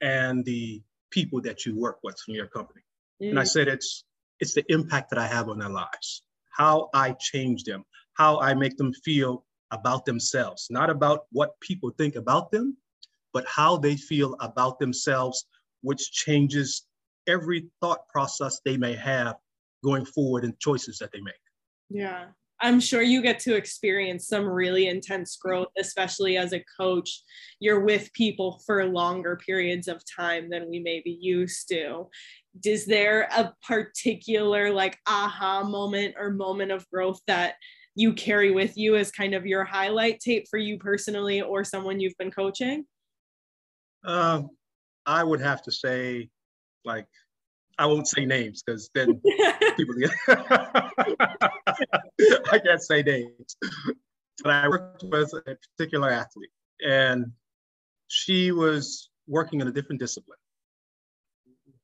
and 0.01 0.45
the 0.45 0.83
people 1.11 1.41
that 1.43 1.65
you 1.65 1.79
work 1.79 1.99
with 2.03 2.19
from 2.25 2.35
your 2.35 2.47
company. 2.47 2.83
Mm. 3.23 3.31
And 3.31 3.39
I 3.39 3.43
mm. 3.43 3.49
said, 3.49 3.69
it's 3.69 4.05
it's 4.41 4.55
the 4.55 4.65
impact 4.71 5.11
that 5.11 5.19
I 5.19 5.27
have 5.27 5.49
on 5.49 5.59
their 5.59 5.71
lives, 5.71 6.23
how 6.51 6.91
I 6.93 7.13
change 7.13 7.65
them, 7.65 7.85
how 8.15 8.39
I 8.41 8.55
make 8.55 8.77
them 8.77 8.93
feel 8.93 9.45
about 9.71 10.05
themselves, 10.05 10.69
not 10.71 10.91
about 10.91 11.27
what 11.33 11.59
people 11.61 11.91
think 11.91 12.17
about 12.17 12.51
them, 12.51 12.77
but 13.33 13.47
how 13.47 13.79
they 13.79 13.97
feel 13.97 14.37
about 14.41 14.79
themselves, 14.79 15.47
which 15.81 16.13
changes 16.13 16.87
every 17.27 17.67
thought 17.81 18.09
process 18.09 18.61
they 18.65 18.77
may 18.77 18.95
have 18.95 19.37
going 19.83 20.05
forward 20.05 20.45
and 20.45 20.59
choices 20.59 20.99
that 20.99 21.13
they 21.13 21.21
make. 21.21 21.35
Yeah. 21.89 22.27
I'm 22.61 22.81
sure 22.81 23.03
you 23.03 23.21
get 23.21 23.39
to 23.41 23.55
experience 23.55 24.29
some 24.29 24.47
really 24.47 24.89
intense 24.89 25.37
growth, 25.37 25.69
especially 25.79 26.39
as 26.39 26.53
a 26.53 26.65
coach. 26.79 27.23
You're 27.61 27.85
with 27.85 28.13
people 28.15 28.63
for 28.65 28.85
longer 28.87 29.37
periods 29.37 29.89
of 29.89 30.03
time 30.17 30.49
than 30.49 30.71
we 30.71 30.81
may 30.81 31.01
be 31.05 31.19
used 31.21 31.69
to. 31.69 32.09
Is 32.65 32.87
there 32.87 33.29
a 33.37 33.53
particular 33.67 34.73
like 34.73 34.99
aha 35.07 35.65
moment 35.65 36.15
or 36.19 36.31
moment 36.31 36.73
of 36.73 36.89
growth 36.89 37.21
that 37.27 37.57
you 37.95 38.15
carry 38.15 38.51
with 38.51 38.77
you 38.77 38.97
as 38.97 39.11
kind 39.11 39.35
of 39.35 39.47
your 39.47 39.65
highlight 39.65 40.21
tape 40.21 40.47
for 40.49 40.59
you 40.59 40.79
personally 40.79 41.43
or 41.43 41.65
someone 41.65 42.01
you've 42.01 42.17
been 42.19 42.31
coaching? 42.31 42.87
Uh, 44.05 44.43
I 45.05 45.25
would 45.25 45.41
have 45.41 45.63
to 45.63 45.73
say, 45.73 46.31
like, 46.85 47.07
I 47.79 47.87
won't 47.87 48.09
say 48.09 48.25
names 48.25 48.63
because 48.63 48.91
then 48.95 49.21
people. 49.77 49.95
I 50.29 50.91
can't 52.65 52.81
say 52.81 53.03
names. 53.03 53.57
But 54.43 54.53
I 54.53 54.69
worked 54.69 55.05
with 55.05 55.33
a 55.33 55.57
particular 55.77 56.11
athlete, 56.11 56.51
and 56.81 57.33
she 58.09 58.53
was 58.53 59.11
working 59.27 59.61
in 59.61 59.69
a 59.69 59.73
different 59.73 60.01
discipline. 60.01 60.39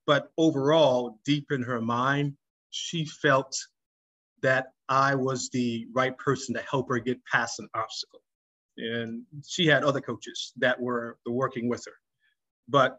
But 0.07 0.31
overall, 0.37 1.19
deep 1.25 1.47
in 1.51 1.63
her 1.63 1.81
mind, 1.81 2.35
she 2.71 3.05
felt 3.05 3.57
that 4.43 4.69
I 4.89 5.15
was 5.15 5.49
the 5.51 5.87
right 5.93 6.17
person 6.19 6.55
to 6.55 6.63
help 6.69 6.89
her 6.89 6.99
get 6.99 7.25
past 7.25 7.61
an 7.61 7.69
obstacle. 7.75 8.21
And 8.77 9.23
she 9.47 9.67
had 9.67 9.85
other 9.85 10.01
coaches 10.01 10.53
that 10.57 10.81
were 10.81 11.19
working 11.27 11.69
with 11.69 11.85
her. 11.87 11.93
But 12.69 12.99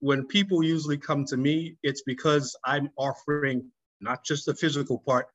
when 0.00 0.26
people 0.26 0.62
usually 0.62 0.98
come 0.98 1.24
to 1.26 1.36
me, 1.36 1.76
it's 1.82 2.02
because 2.02 2.56
I'm 2.64 2.90
offering 2.96 3.70
not 4.00 4.24
just 4.24 4.46
the 4.46 4.54
physical 4.54 4.98
part, 4.98 5.26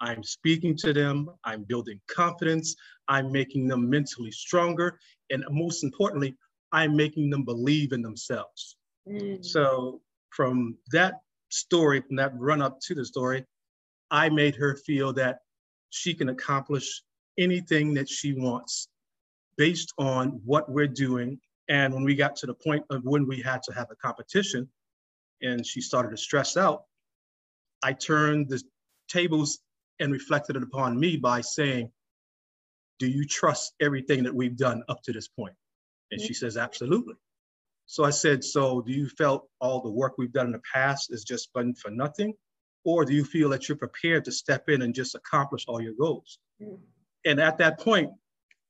I'm 0.00 0.22
speaking 0.22 0.76
to 0.78 0.92
them, 0.92 1.30
I'm 1.44 1.62
building 1.62 2.00
confidence, 2.08 2.74
I'm 3.08 3.30
making 3.30 3.68
them 3.68 3.88
mentally 3.88 4.30
stronger, 4.30 4.98
and 5.30 5.44
most 5.50 5.84
importantly, 5.84 6.36
I'm 6.72 6.96
making 6.96 7.30
them 7.30 7.44
believe 7.44 7.92
in 7.92 8.02
themselves. 8.02 8.76
Mm. 9.08 9.44
So, 9.44 10.00
from 10.30 10.76
that 10.92 11.20
story, 11.50 12.00
from 12.00 12.16
that 12.16 12.32
run 12.34 12.62
up 12.62 12.80
to 12.80 12.94
the 12.94 13.04
story, 13.04 13.44
I 14.10 14.28
made 14.28 14.56
her 14.56 14.76
feel 14.76 15.12
that 15.14 15.40
she 15.90 16.14
can 16.14 16.30
accomplish 16.30 17.02
anything 17.38 17.94
that 17.94 18.08
she 18.08 18.32
wants 18.32 18.88
based 19.56 19.92
on 19.98 20.40
what 20.44 20.70
we're 20.70 20.86
doing 20.86 21.38
and 21.72 21.94
when 21.94 22.04
we 22.04 22.14
got 22.14 22.36
to 22.36 22.46
the 22.46 22.52
point 22.52 22.84
of 22.90 23.02
when 23.02 23.26
we 23.26 23.40
had 23.40 23.62
to 23.62 23.72
have 23.72 23.90
a 23.90 23.96
competition 23.96 24.68
and 25.40 25.66
she 25.66 25.80
started 25.80 26.10
to 26.10 26.18
stress 26.18 26.58
out, 26.58 26.84
I 27.82 27.94
turned 27.94 28.50
the 28.50 28.62
tables 29.08 29.58
and 29.98 30.12
reflected 30.12 30.56
it 30.56 30.62
upon 30.62 31.00
me 31.00 31.16
by 31.16 31.40
saying, 31.40 31.90
Do 32.98 33.08
you 33.08 33.24
trust 33.24 33.72
everything 33.80 34.24
that 34.24 34.34
we've 34.34 34.56
done 34.56 34.82
up 34.90 35.02
to 35.04 35.12
this 35.12 35.28
point? 35.28 35.54
And 36.10 36.20
she 36.20 36.34
says, 36.34 36.58
Absolutely. 36.58 37.14
So 37.86 38.04
I 38.04 38.10
said, 38.10 38.44
So 38.44 38.82
do 38.82 38.92
you 38.92 39.08
felt 39.08 39.48
all 39.58 39.80
the 39.80 39.90
work 39.90 40.18
we've 40.18 40.30
done 40.30 40.46
in 40.46 40.52
the 40.52 40.62
past 40.74 41.10
is 41.10 41.24
just 41.24 41.54
fun 41.54 41.72
for 41.74 41.90
nothing? 41.90 42.34
Or 42.84 43.06
do 43.06 43.14
you 43.14 43.24
feel 43.24 43.48
that 43.48 43.66
you're 43.66 43.78
prepared 43.78 44.26
to 44.26 44.32
step 44.32 44.68
in 44.68 44.82
and 44.82 44.94
just 44.94 45.14
accomplish 45.14 45.64
all 45.66 45.80
your 45.80 45.94
goals? 45.98 46.38
Mm. 46.60 46.80
And 47.24 47.40
at 47.40 47.56
that 47.58 47.80
point, 47.80 48.10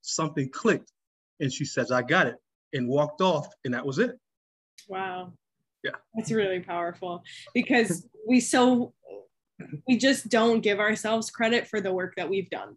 something 0.02 0.50
clicked. 0.50 0.92
And 1.40 1.52
she 1.52 1.64
says, 1.64 1.90
I 1.90 2.02
got 2.02 2.28
it 2.28 2.37
and 2.72 2.88
walked 2.88 3.20
off, 3.20 3.48
and 3.64 3.74
that 3.74 3.84
was 3.84 3.98
it. 3.98 4.18
Wow. 4.88 5.32
Yeah. 5.84 5.92
That's 6.14 6.30
really 6.30 6.60
powerful 6.60 7.22
because 7.54 8.06
we 8.26 8.40
so 8.40 8.92
we 9.86 9.96
just 9.96 10.28
don't 10.28 10.60
give 10.60 10.80
ourselves 10.80 11.30
credit 11.30 11.66
for 11.66 11.80
the 11.80 11.92
work 11.92 12.14
that 12.16 12.28
we've 12.28 12.50
done 12.50 12.76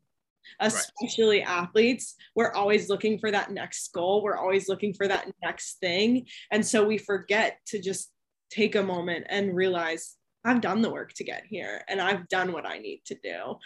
especially 0.60 1.40
right. 1.40 1.48
athletes 1.48 2.16
we're 2.36 2.52
always 2.52 2.88
looking 2.88 3.18
for 3.18 3.32
that 3.32 3.52
next 3.52 3.92
goal 3.94 4.22
we're 4.22 4.38
always 4.38 4.70
looking 4.70 4.94
for 4.94 5.08
that 5.08 5.26
next 5.44 5.80
thing 5.80 6.26
and 6.52 6.66
so 6.66 6.86
we 6.86 7.00
forget 7.00 7.58
to 7.66 7.82
just 7.82 8.12
take 8.52 8.76
a 8.76 8.84
moment 8.84 9.26
and 9.30 9.56
realize 9.56 10.18
I've 10.46 10.62
done 10.62 10.82
the 10.82 10.92
work 10.92 11.12
to 11.14 11.24
get 11.24 11.44
here 11.50 11.82
and 11.90 12.00
I've 12.00 12.28
done 12.30 12.52
what 12.52 12.68
I 12.68 12.78
need 12.78 13.02
to 13.06 13.16
do. 13.16 13.58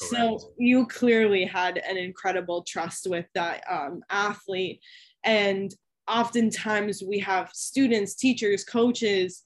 Correct. 0.00 0.40
So 0.40 0.52
you 0.58 0.86
clearly 0.86 1.44
had 1.44 1.78
an 1.78 1.96
incredible 1.96 2.64
trust 2.66 3.08
with 3.08 3.26
that 3.34 3.62
um, 3.70 4.02
athlete. 4.10 4.80
And 5.24 5.74
oftentimes 6.08 7.02
we 7.02 7.18
have 7.20 7.50
students, 7.52 8.14
teachers, 8.14 8.64
coaches 8.64 9.42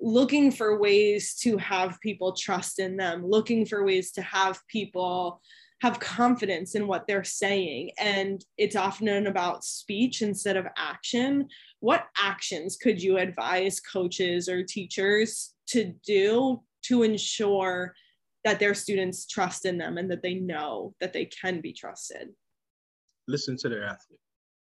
looking 0.00 0.50
for 0.50 0.80
ways 0.80 1.34
to 1.42 1.56
have 1.58 2.00
people 2.00 2.32
trust 2.32 2.78
in 2.78 2.96
them, 2.96 3.24
looking 3.24 3.66
for 3.66 3.84
ways 3.84 4.12
to 4.12 4.22
have 4.22 4.58
people 4.68 5.40
have 5.82 5.98
confidence 5.98 6.74
in 6.74 6.86
what 6.86 7.06
they're 7.06 7.24
saying. 7.24 7.90
And 7.98 8.44
it's 8.58 8.76
often 8.76 9.26
about 9.26 9.64
speech 9.64 10.20
instead 10.22 10.56
of 10.56 10.66
action. 10.76 11.48
What 11.80 12.06
actions 12.22 12.76
could 12.76 13.02
you 13.02 13.18
advise 13.18 13.80
coaches 13.80 14.48
or 14.48 14.62
teachers 14.62 15.54
to 15.68 15.94
do 16.04 16.62
to 16.84 17.02
ensure 17.02 17.94
that 18.44 18.58
their 18.58 18.74
students 18.74 19.26
trust 19.26 19.64
in 19.64 19.78
them 19.78 19.96
and 19.96 20.10
that 20.10 20.22
they 20.22 20.34
know 20.34 20.94
that 21.00 21.12
they 21.12 21.26
can 21.26 21.60
be 21.60 21.72
trusted? 21.72 22.28
Listen 23.26 23.56
to 23.58 23.68
their 23.68 23.84
athlete. 23.84 24.20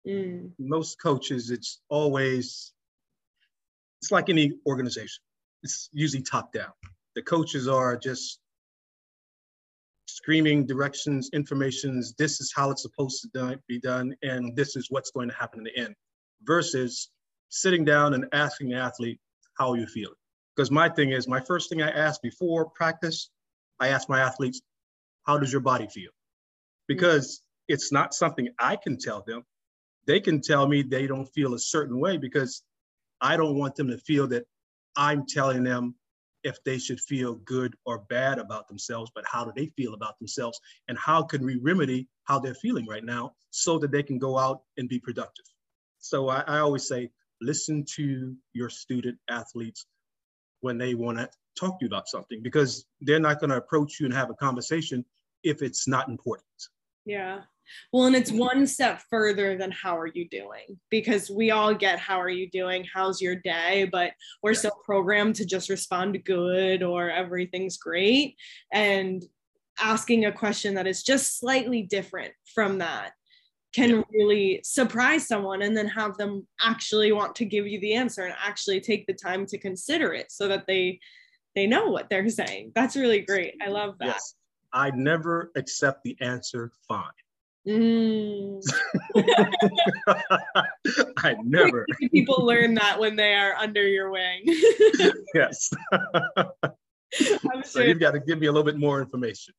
Mm. 0.06 0.50
Most 0.58 1.00
coaches, 1.00 1.50
it's 1.50 1.80
always, 1.88 2.72
it's 4.02 4.10
like 4.10 4.28
any 4.28 4.52
organization, 4.66 5.22
it's 5.62 5.88
usually 5.92 6.22
top 6.22 6.52
down. 6.52 6.72
The 7.14 7.22
coaches 7.22 7.68
are 7.68 7.96
just 7.96 8.38
screaming 10.06 10.66
directions, 10.66 11.30
informations, 11.32 12.14
this 12.18 12.40
is 12.40 12.52
how 12.54 12.70
it's 12.70 12.82
supposed 12.82 13.26
to 13.34 13.58
be 13.66 13.80
done, 13.80 14.14
and 14.22 14.54
this 14.54 14.76
is 14.76 14.88
what's 14.90 15.10
going 15.10 15.28
to 15.28 15.34
happen 15.34 15.60
in 15.60 15.64
the 15.64 15.76
end, 15.76 15.94
versus 16.42 17.10
sitting 17.48 17.84
down 17.84 18.14
and 18.14 18.26
asking 18.32 18.68
the 18.68 18.76
athlete, 18.76 19.18
how 19.58 19.70
are 19.70 19.76
you 19.76 19.86
feeling? 19.86 20.14
Because 20.54 20.70
my 20.70 20.88
thing 20.88 21.12
is, 21.12 21.26
my 21.26 21.40
first 21.40 21.70
thing 21.70 21.82
I 21.82 21.90
ask 21.90 22.20
before 22.20 22.66
practice, 22.70 23.30
I 23.80 23.88
ask 23.88 24.08
my 24.08 24.20
athletes, 24.20 24.60
how 25.26 25.38
does 25.38 25.50
your 25.50 25.62
body 25.62 25.88
feel? 25.88 26.10
Because 26.86 27.40
it's 27.68 27.90
not 27.90 28.12
something 28.12 28.48
I 28.58 28.76
can 28.76 28.98
tell 28.98 29.22
them 29.26 29.44
they 30.06 30.20
can 30.20 30.40
tell 30.40 30.66
me 30.66 30.82
they 30.82 31.06
don't 31.06 31.26
feel 31.26 31.54
a 31.54 31.58
certain 31.58 31.98
way 31.98 32.16
because 32.16 32.62
I 33.20 33.36
don't 33.36 33.58
want 33.58 33.76
them 33.76 33.88
to 33.88 33.98
feel 33.98 34.26
that 34.28 34.44
I'm 34.96 35.24
telling 35.26 35.64
them 35.64 35.94
if 36.44 36.62
they 36.64 36.78
should 36.78 37.00
feel 37.00 37.36
good 37.36 37.74
or 37.86 38.00
bad 38.10 38.38
about 38.38 38.68
themselves, 38.68 39.10
but 39.14 39.24
how 39.26 39.44
do 39.44 39.52
they 39.56 39.66
feel 39.76 39.94
about 39.94 40.18
themselves? 40.18 40.60
And 40.88 40.98
how 40.98 41.22
can 41.22 41.44
we 41.44 41.56
remedy 41.56 42.06
how 42.24 42.38
they're 42.38 42.54
feeling 42.54 42.86
right 42.86 43.04
now 43.04 43.32
so 43.50 43.78
that 43.78 43.90
they 43.90 44.02
can 44.02 44.18
go 44.18 44.38
out 44.38 44.62
and 44.76 44.88
be 44.88 44.98
productive? 44.98 45.46
So 45.98 46.28
I, 46.28 46.40
I 46.40 46.58
always 46.58 46.86
say, 46.86 47.10
listen 47.40 47.84
to 47.96 48.36
your 48.52 48.68
student 48.68 49.18
athletes 49.30 49.86
when 50.60 50.76
they 50.76 50.94
want 50.94 51.18
to 51.18 51.30
talk 51.58 51.78
to 51.78 51.84
you 51.84 51.88
about 51.88 52.08
something 52.08 52.42
because 52.42 52.84
they're 53.00 53.18
not 53.18 53.40
going 53.40 53.50
to 53.50 53.56
approach 53.56 53.98
you 53.98 54.06
and 54.06 54.14
have 54.14 54.30
a 54.30 54.34
conversation 54.34 55.04
if 55.42 55.62
it's 55.62 55.88
not 55.88 56.08
important. 56.08 56.46
Yeah. 57.04 57.40
Well, 57.92 58.04
and 58.04 58.16
it's 58.16 58.30
one 58.30 58.66
step 58.66 59.02
further 59.10 59.56
than 59.56 59.70
how 59.70 59.98
are 59.98 60.06
you 60.06 60.28
doing? 60.28 60.78
Because 60.90 61.30
we 61.30 61.50
all 61.50 61.74
get 61.74 61.98
how 61.98 62.20
are 62.20 62.28
you 62.28 62.50
doing? 62.50 62.86
How's 62.92 63.20
your 63.20 63.36
day? 63.36 63.88
But 63.90 64.12
we're 64.42 64.54
so 64.54 64.70
programmed 64.84 65.36
to 65.36 65.46
just 65.46 65.70
respond 65.70 66.24
good 66.24 66.82
or 66.82 67.10
everything's 67.10 67.78
great. 67.78 68.36
And 68.72 69.24
asking 69.80 70.24
a 70.24 70.32
question 70.32 70.74
that 70.74 70.86
is 70.86 71.02
just 71.02 71.38
slightly 71.38 71.82
different 71.82 72.32
from 72.54 72.78
that 72.78 73.12
can 73.74 74.04
really 74.12 74.60
surprise 74.62 75.26
someone 75.26 75.62
and 75.62 75.76
then 75.76 75.88
have 75.88 76.16
them 76.16 76.46
actually 76.60 77.10
want 77.10 77.34
to 77.34 77.44
give 77.44 77.66
you 77.66 77.80
the 77.80 77.94
answer 77.94 78.22
and 78.22 78.34
actually 78.40 78.80
take 78.80 79.04
the 79.06 79.14
time 79.14 79.44
to 79.46 79.58
consider 79.58 80.14
it 80.14 80.30
so 80.30 80.46
that 80.46 80.64
they 80.68 81.00
they 81.56 81.66
know 81.66 81.88
what 81.88 82.08
they're 82.08 82.28
saying. 82.28 82.72
That's 82.74 82.96
really 82.96 83.20
great. 83.20 83.54
I 83.64 83.68
love 83.68 83.96
that. 83.98 84.06
Yes. 84.06 84.34
I 84.74 84.90
never 84.90 85.52
accept 85.54 86.02
the 86.02 86.16
answer 86.20 86.72
fine. 86.88 87.04
Mm. 87.66 88.60
I 91.18 91.36
never. 91.44 91.86
People 92.12 92.44
learn 92.44 92.74
that 92.74 92.98
when 92.98 93.16
they 93.16 93.34
are 93.34 93.54
under 93.54 93.86
your 93.86 94.10
wing. 94.10 94.42
yes. 95.34 95.70
so 97.62 97.80
you've 97.80 98.00
got 98.00 98.10
to 98.10 98.20
give 98.20 98.40
me 98.40 98.48
a 98.48 98.52
little 98.52 98.64
bit 98.64 98.76
more 98.76 99.00
information. 99.00 99.54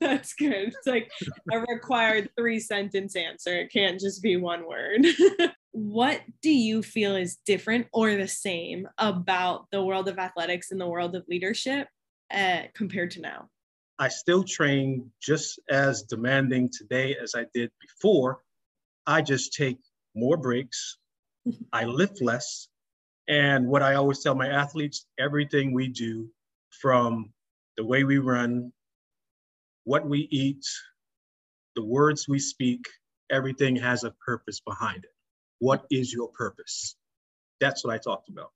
That's 0.00 0.32
good. 0.34 0.68
It's 0.68 0.86
like 0.86 1.10
a 1.52 1.58
required 1.58 2.30
three 2.38 2.60
sentence 2.60 3.16
answer. 3.16 3.58
It 3.58 3.72
can't 3.72 4.00
just 4.00 4.22
be 4.22 4.36
one 4.36 4.66
word. 4.66 5.04
what 5.72 6.20
do 6.42 6.50
you 6.50 6.82
feel 6.82 7.16
is 7.16 7.38
different 7.44 7.88
or 7.92 8.14
the 8.14 8.28
same 8.28 8.88
about 8.98 9.66
the 9.72 9.82
world 9.82 10.08
of 10.08 10.18
athletics 10.18 10.70
and 10.70 10.80
the 10.80 10.88
world 10.88 11.16
of 11.16 11.24
leadership 11.28 11.88
uh, 12.32 12.62
compared 12.74 13.12
to 13.12 13.20
now? 13.20 13.48
I 13.98 14.08
still 14.08 14.42
train 14.42 15.10
just 15.20 15.60
as 15.70 16.02
demanding 16.02 16.70
today 16.76 17.16
as 17.22 17.34
I 17.36 17.46
did 17.54 17.70
before. 17.80 18.40
I 19.06 19.22
just 19.22 19.52
take 19.52 19.78
more 20.14 20.36
breaks, 20.36 20.98
I 21.72 21.84
lift 21.84 22.20
less. 22.20 22.68
And 23.28 23.68
what 23.68 23.82
I 23.82 23.94
always 23.94 24.20
tell 24.20 24.34
my 24.34 24.48
athletes 24.48 25.06
everything 25.18 25.72
we 25.72 25.88
do 25.88 26.28
from 26.80 27.32
the 27.76 27.84
way 27.84 28.04
we 28.04 28.18
run, 28.18 28.72
what 29.84 30.06
we 30.06 30.28
eat, 30.30 30.64
the 31.76 31.84
words 31.84 32.28
we 32.28 32.38
speak, 32.38 32.86
everything 33.30 33.76
has 33.76 34.04
a 34.04 34.10
purpose 34.24 34.60
behind 34.60 35.04
it. 35.04 35.10
What 35.58 35.86
is 35.90 36.12
your 36.12 36.28
purpose? 36.28 36.96
That's 37.60 37.84
what 37.84 37.94
I 37.94 37.98
talked 37.98 38.28
about. 38.28 38.50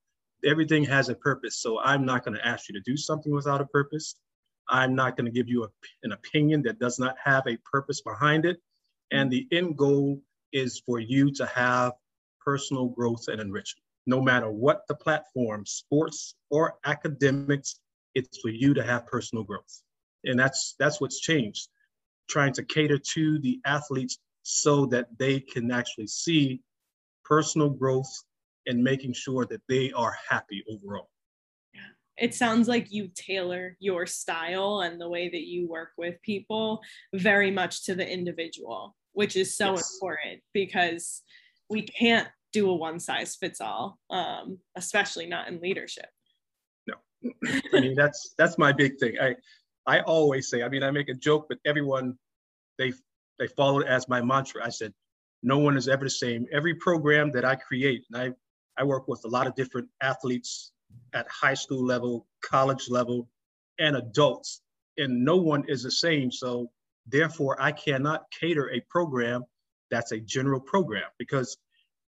Everything 0.46 0.84
has 0.84 1.08
a 1.08 1.14
purpose. 1.14 1.58
So 1.60 1.80
I'm 1.80 2.04
not 2.04 2.24
going 2.24 2.36
to 2.36 2.46
ask 2.46 2.68
you 2.68 2.74
to 2.74 2.90
do 2.90 2.96
something 2.96 3.32
without 3.32 3.60
a 3.60 3.66
purpose. 3.66 4.16
I'm 4.68 4.94
not 4.94 5.16
going 5.16 5.26
to 5.26 5.30
give 5.30 5.48
you 5.48 5.64
a, 5.64 5.68
an 6.02 6.12
opinion 6.12 6.62
that 6.62 6.78
does 6.78 6.98
not 6.98 7.16
have 7.22 7.44
a 7.46 7.58
purpose 7.70 8.00
behind 8.00 8.44
it. 8.44 8.58
And 9.10 9.30
the 9.30 9.46
end 9.52 9.76
goal 9.76 10.20
is 10.52 10.80
for 10.84 10.98
you 11.00 11.32
to 11.34 11.46
have 11.46 11.92
personal 12.44 12.88
growth 12.88 13.28
and 13.28 13.40
enrichment. 13.40 13.84
No 14.06 14.20
matter 14.20 14.50
what 14.50 14.86
the 14.88 14.94
platform, 14.94 15.66
sports 15.66 16.34
or 16.50 16.74
academics, 16.84 17.80
it's 18.14 18.38
for 18.40 18.48
you 18.48 18.72
to 18.74 18.82
have 18.82 19.06
personal 19.06 19.44
growth. 19.44 19.82
And 20.24 20.38
that's 20.38 20.74
that's 20.78 21.00
what's 21.00 21.20
changed. 21.20 21.68
Trying 22.28 22.52
to 22.54 22.64
cater 22.64 22.98
to 22.98 23.38
the 23.40 23.60
athletes 23.64 24.18
so 24.42 24.86
that 24.86 25.08
they 25.18 25.40
can 25.40 25.70
actually 25.70 26.06
see 26.06 26.60
personal 27.24 27.70
growth 27.70 28.10
and 28.66 28.82
making 28.82 29.12
sure 29.12 29.46
that 29.46 29.62
they 29.68 29.92
are 29.92 30.16
happy 30.28 30.64
overall. 30.68 31.10
Yeah. 31.74 31.80
It 32.18 32.34
sounds 32.34 32.68
like 32.68 32.88
you 32.90 33.10
tailor 33.14 33.76
your 33.78 34.06
style 34.06 34.80
and 34.80 35.00
the 35.00 35.08
way 35.08 35.28
that 35.28 35.46
you 35.46 35.68
work 35.68 35.90
with 35.96 36.20
people 36.22 36.80
very 37.14 37.50
much 37.50 37.84
to 37.84 37.94
the 37.94 38.08
individual, 38.08 38.96
which 39.12 39.36
is 39.36 39.56
so 39.56 39.74
yes. 39.74 39.94
important 39.94 40.42
because 40.52 41.22
we 41.68 41.82
can't 41.82 42.28
do 42.52 42.70
a 42.70 42.74
one 42.74 43.00
size 43.00 43.36
fits 43.36 43.60
all, 43.60 43.98
um, 44.10 44.58
especially 44.76 45.26
not 45.26 45.48
in 45.48 45.60
leadership. 45.60 46.08
No, 46.86 46.94
I 47.74 47.80
mean 47.80 47.94
that's 47.94 48.34
that's 48.38 48.56
my 48.56 48.72
big 48.72 48.98
thing. 48.98 49.16
I 49.20 49.36
I 49.86 50.00
always 50.00 50.48
say. 50.48 50.62
I 50.62 50.68
mean, 50.68 50.82
I 50.82 50.90
make 50.90 51.08
a 51.08 51.14
joke, 51.14 51.46
but 51.48 51.58
everyone 51.64 52.16
they 52.78 52.92
they 53.38 53.46
follow 53.46 53.80
it 53.80 53.86
as 53.86 54.08
my 54.08 54.22
mantra. 54.22 54.64
I 54.64 54.70
said, 54.70 54.92
no 55.42 55.58
one 55.58 55.76
is 55.76 55.88
ever 55.88 56.04
the 56.04 56.10
same. 56.10 56.46
Every 56.52 56.74
program 56.74 57.30
that 57.32 57.44
I 57.44 57.54
create, 57.54 58.04
and 58.10 58.22
I, 58.22 58.30
I 58.78 58.84
work 58.84 59.08
with 59.08 59.24
a 59.24 59.28
lot 59.28 59.46
of 59.46 59.54
different 59.54 59.88
athletes 60.02 60.72
at 61.14 61.26
high 61.28 61.54
school 61.54 61.84
level, 61.84 62.26
college 62.42 62.88
level, 62.88 63.28
and 63.78 63.96
adults, 63.96 64.62
and 64.98 65.24
no 65.24 65.36
one 65.36 65.64
is 65.68 65.82
the 65.82 65.90
same. 65.90 66.30
So 66.30 66.70
therefore, 67.06 67.60
I 67.60 67.72
cannot 67.72 68.30
cater 68.30 68.70
a 68.70 68.80
program 68.88 69.44
that's 69.90 70.12
a 70.12 70.18
general 70.18 70.60
program 70.60 71.04
because 71.18 71.56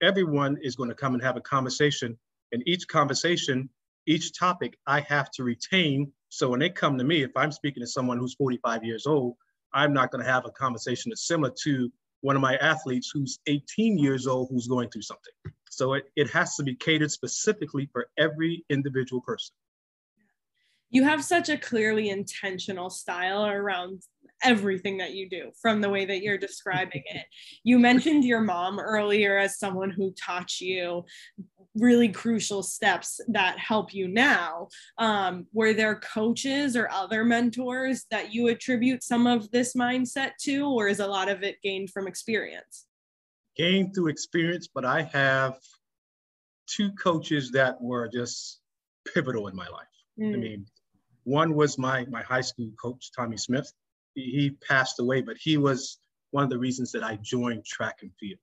everyone 0.03 0.59
is 0.63 0.77
going 0.77 0.89
to 0.89 0.95
come 0.95 1.15
and 1.15 1.23
have 1.23 1.37
a 1.37 1.41
conversation. 1.41 2.19
And 2.53 2.63
each 2.67 2.87
conversation, 2.89 3.69
each 4.07 4.39
topic, 4.39 4.79
I 4.87 5.01
have 5.01 5.31
to 5.33 5.45
retain. 5.45 6.13
So 6.29 6.51
when 6.51 6.61
they 6.61 6.71
come 6.71 6.99
to 6.99 7.05
me, 7.05 7.23
if 7.23 7.37
I'm 7.37 7.53
speaking 7.53 7.83
to 7.83 7.87
someone 7.87 8.19
who's 8.19 8.35
45 8.35 8.85
years 8.85 9.07
old, 9.07 9.35
I'm 9.73 9.93
not 9.93 10.11
going 10.11 10.25
to 10.25 10.31
have 10.31 10.47
a 10.47 10.51
conversation 10.51 11.11
that's 11.11 11.27
similar 11.27 11.53
to 11.65 11.93
one 12.21 12.37
of 12.37 12.43
my 12.43 12.57
athletes 12.57 13.11
who's 13.13 13.39
18 13.47 13.99
years 13.99 14.27
old 14.27 14.49
who's 14.51 14.67
going 14.67 14.91
through 14.91 15.03
something. 15.03 15.33
So 15.71 15.95
it, 15.95 16.05
it 16.17 16.31
has 16.31 16.57
to 16.57 16.63
be 16.63 16.75
catered 16.75 17.11
specifically 17.11 17.89
for 17.93 18.09
every 18.19 18.65
individual 18.71 19.23
person. 19.23 19.55
You 20.91 21.05
have 21.05 21.23
such 21.23 21.49
a 21.49 21.59
clearly 21.59 22.09
intentional 22.09 22.89
style 22.91 23.45
around 23.45 24.03
everything 24.43 24.99
that 24.99 25.13
you 25.13 25.29
do 25.29 25.51
from 25.61 25.81
the 25.81 25.91
way 25.91 26.05
that 26.05 26.23
you're 26.23 26.39
describing 26.39 27.03
it. 27.07 27.27
You 27.65 27.79
mentioned 27.79 28.25
your 28.25 28.41
mom 28.41 28.79
earlier 28.79 29.39
as 29.39 29.59
someone 29.59 29.91
who 29.91 30.13
taught 30.13 30.61
you 30.61 31.05
really 31.75 32.09
crucial 32.09 32.63
steps 32.63 33.21
that 33.29 33.59
help 33.59 33.95
you 33.95 34.09
now. 34.09 34.69
Um, 34.99 35.47
were 35.53 35.73
there 35.73 36.01
coaches 36.01 36.77
or 36.77 36.91
other 36.91 37.25
mentors 37.25 38.05
that 38.11 38.33
you 38.33 38.49
attribute 38.49 39.03
some 39.03 39.27
of 39.27 39.51
this 39.51 39.75
mindset 39.75 40.33
to, 40.43 40.67
or 40.67 40.89
is 40.89 41.01
a 41.01 41.07
lot 41.07 41.29
of 41.29 41.43
it 41.43 41.63
gained 41.63 41.91
from 41.91 42.07
experience? 42.07 42.87
Gained 43.57 43.95
through 43.95 44.09
experience, 44.09 44.69
but 44.73 44.85
I 44.85 45.03
have 45.03 45.59
two 46.67 46.93
coaches 46.93 47.51
that 47.53 47.81
were 47.81 48.09
just 48.09 48.61
pivotal 49.13 49.49
in 49.49 49.57
my 49.57 49.69
life. 49.69 49.87
Mm. 50.21 50.35
I 50.35 50.37
mean, 50.37 50.67
one 51.25 51.55
was 51.55 51.79
my 51.79 52.07
my 52.07 52.23
high 52.23 52.41
school 52.41 52.71
coach, 52.81 53.11
Tommy 53.17 53.37
Smith. 53.37 53.73
He, 54.23 54.51
passed 54.67 55.01
away, 55.01 55.23
but 55.23 55.37
he 55.39 55.57
was 55.57 55.99
one 56.31 56.45
of 56.45 56.51
the 56.51 56.59
reasons 56.59 56.93
that 56.93 57.05
I 57.05 57.19
joined 57.23 57.65
track 57.65 57.99
and 58.03 58.11
field. 58.19 58.41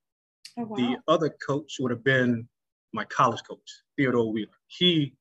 Oh, 0.57 0.63
wow. 0.63 0.75
The 0.77 0.97
other 1.07 1.29
coach 1.29 1.77
would 1.79 1.91
have 1.91 2.03
been 2.03 2.47
my 2.93 3.05
college 3.05 3.41
coach, 3.47 3.81
Theodore 3.97 4.31
Wheeler. 4.31 4.51
He 4.67 5.13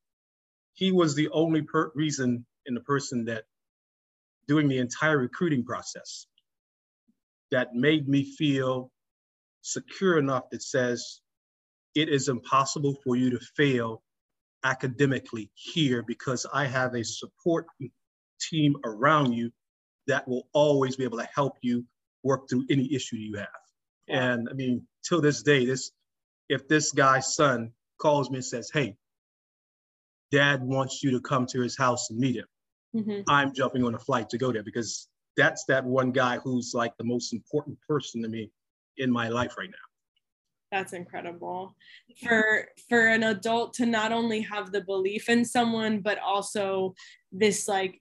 he 0.74 0.90
was 0.90 1.14
the 1.14 1.28
only 1.30 1.62
per- 1.62 1.92
reason 1.94 2.46
in 2.66 2.74
the 2.74 2.80
person 2.80 3.26
that 3.26 3.44
doing 4.48 4.68
the 4.68 4.78
entire 4.78 5.18
recruiting 5.18 5.64
process 5.64 6.26
that 7.50 7.74
made 7.74 8.08
me 8.08 8.24
feel 8.24 8.90
secure 9.62 10.18
enough 10.18 10.50
that 10.50 10.62
says 10.62 11.20
it 11.94 12.08
is 12.08 12.28
impossible 12.28 12.96
for 13.04 13.16
you 13.16 13.30
to 13.30 13.40
fail 13.56 14.02
academically 14.64 15.50
here 15.54 16.02
because 16.02 16.46
I 16.52 16.66
have 16.66 16.94
a 16.94 17.04
support 17.04 17.66
team 18.40 18.76
around 18.84 19.32
you 19.32 19.52
that 20.06 20.26
will 20.28 20.48
always 20.52 20.96
be 20.96 21.04
able 21.04 21.18
to 21.18 21.28
help 21.34 21.56
you 21.62 21.84
work 22.22 22.48
through 22.48 22.64
any 22.70 22.92
issue 22.94 23.16
you 23.16 23.36
have. 23.36 23.48
And 24.08 24.48
I 24.50 24.54
mean, 24.54 24.86
till 25.06 25.20
this 25.20 25.42
day, 25.42 25.64
this 25.64 25.92
if 26.48 26.68
this 26.68 26.92
guy's 26.92 27.34
son 27.34 27.72
calls 28.00 28.30
me 28.30 28.36
and 28.36 28.44
says, 28.44 28.70
Hey, 28.72 28.96
dad 30.30 30.62
wants 30.62 31.02
you 31.02 31.10
to 31.12 31.20
come 31.20 31.46
to 31.46 31.60
his 31.60 31.76
house 31.76 32.10
and 32.10 32.18
meet 32.18 32.36
him, 32.36 32.46
mm-hmm. 32.94 33.20
I'm 33.28 33.54
jumping 33.54 33.84
on 33.84 33.94
a 33.94 33.98
flight 33.98 34.28
to 34.30 34.38
go 34.38 34.52
there 34.52 34.62
because 34.62 35.08
that's 35.36 35.64
that 35.66 35.84
one 35.84 36.12
guy 36.12 36.38
who's 36.38 36.72
like 36.74 36.96
the 36.98 37.04
most 37.04 37.32
important 37.32 37.78
person 37.88 38.22
to 38.22 38.28
me 38.28 38.50
in 38.98 39.10
my 39.10 39.28
life 39.28 39.56
right 39.58 39.70
now 39.70 39.76
that's 40.74 40.92
incredible 40.92 41.76
for 42.20 42.66
for 42.88 43.06
an 43.06 43.22
adult 43.22 43.74
to 43.74 43.86
not 43.86 44.10
only 44.10 44.40
have 44.40 44.72
the 44.72 44.80
belief 44.80 45.28
in 45.28 45.44
someone 45.44 46.00
but 46.00 46.18
also 46.18 46.94
this 47.30 47.68
like 47.68 48.00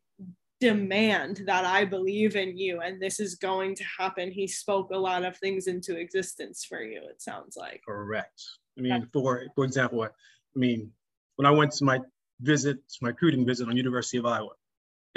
demand 0.64 1.44
that 1.46 1.66
I 1.66 1.84
believe 1.84 2.38
in 2.38 2.58
you 2.58 2.80
and 2.80 3.02
this 3.02 3.20
is 3.20 3.36
going 3.36 3.76
to 3.76 3.84
happen. 4.00 4.32
He 4.32 4.48
spoke 4.48 4.92
a 4.92 4.98
lot 4.98 5.26
of 5.26 5.36
things 5.36 5.68
into 5.68 6.00
existence 6.00 6.64
for 6.64 6.82
you, 6.82 7.02
it 7.10 7.22
sounds 7.22 7.58
like. 7.58 7.82
Correct. 7.86 8.42
I 8.78 8.82
mean, 8.82 9.10
for 9.12 9.44
for 9.56 9.66
example, 9.66 10.04
I 10.04 10.10
mean, 10.56 10.90
when 11.36 11.46
I 11.46 11.52
went 11.52 11.74
to 11.74 11.84
my 11.84 12.00
visit, 12.40 12.78
my 13.02 13.10
recruiting 13.10 13.46
visit 13.46 13.68
on 13.68 13.76
University 13.76 14.18
of 14.20 14.26
Iowa, 14.26 14.52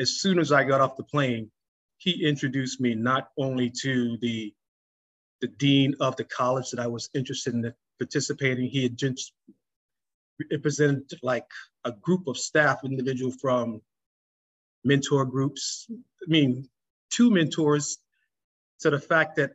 as 0.00 0.20
soon 0.20 0.40
as 0.40 0.50
I 0.50 0.64
got 0.64 0.80
off 0.80 0.96
the 0.96 1.04
plane, 1.04 1.48
he 1.98 2.26
introduced 2.26 2.80
me 2.80 2.96
not 2.96 3.28
only 3.38 3.70
to 3.82 4.18
the 4.20 4.52
the 5.42 5.48
dean 5.64 5.94
of 6.00 6.16
the 6.16 6.24
college 6.24 6.70
that 6.70 6.80
I 6.80 6.88
was 6.88 7.08
interested 7.14 7.54
in 7.54 7.72
participating. 8.00 8.66
He 8.66 8.82
had 8.82 8.96
just 8.96 9.32
represented 10.50 11.20
like 11.22 11.50
a 11.84 11.92
group 11.92 12.26
of 12.26 12.36
staff 12.36 12.80
individual 12.84 13.30
from 13.30 13.80
mentor 14.86 15.24
groups. 15.26 15.86
I 15.90 16.28
mean, 16.28 16.68
two 17.10 17.30
mentors 17.30 17.98
to 18.80 18.90
the 18.90 19.00
fact 19.00 19.36
that 19.36 19.50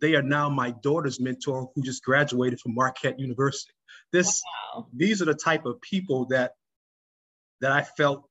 they 0.00 0.16
are 0.16 0.22
now 0.22 0.50
my 0.50 0.72
daughter's 0.82 1.20
mentor 1.20 1.70
who 1.74 1.82
just 1.82 2.04
graduated 2.04 2.60
from 2.60 2.74
Marquette 2.74 3.20
University. 3.20 3.72
This, 4.12 4.42
wow. 4.74 4.88
these 4.92 5.22
are 5.22 5.26
the 5.26 5.34
type 5.34 5.64
of 5.64 5.80
people 5.80 6.26
that 6.26 6.52
that 7.60 7.70
I 7.70 7.82
felt 7.82 8.28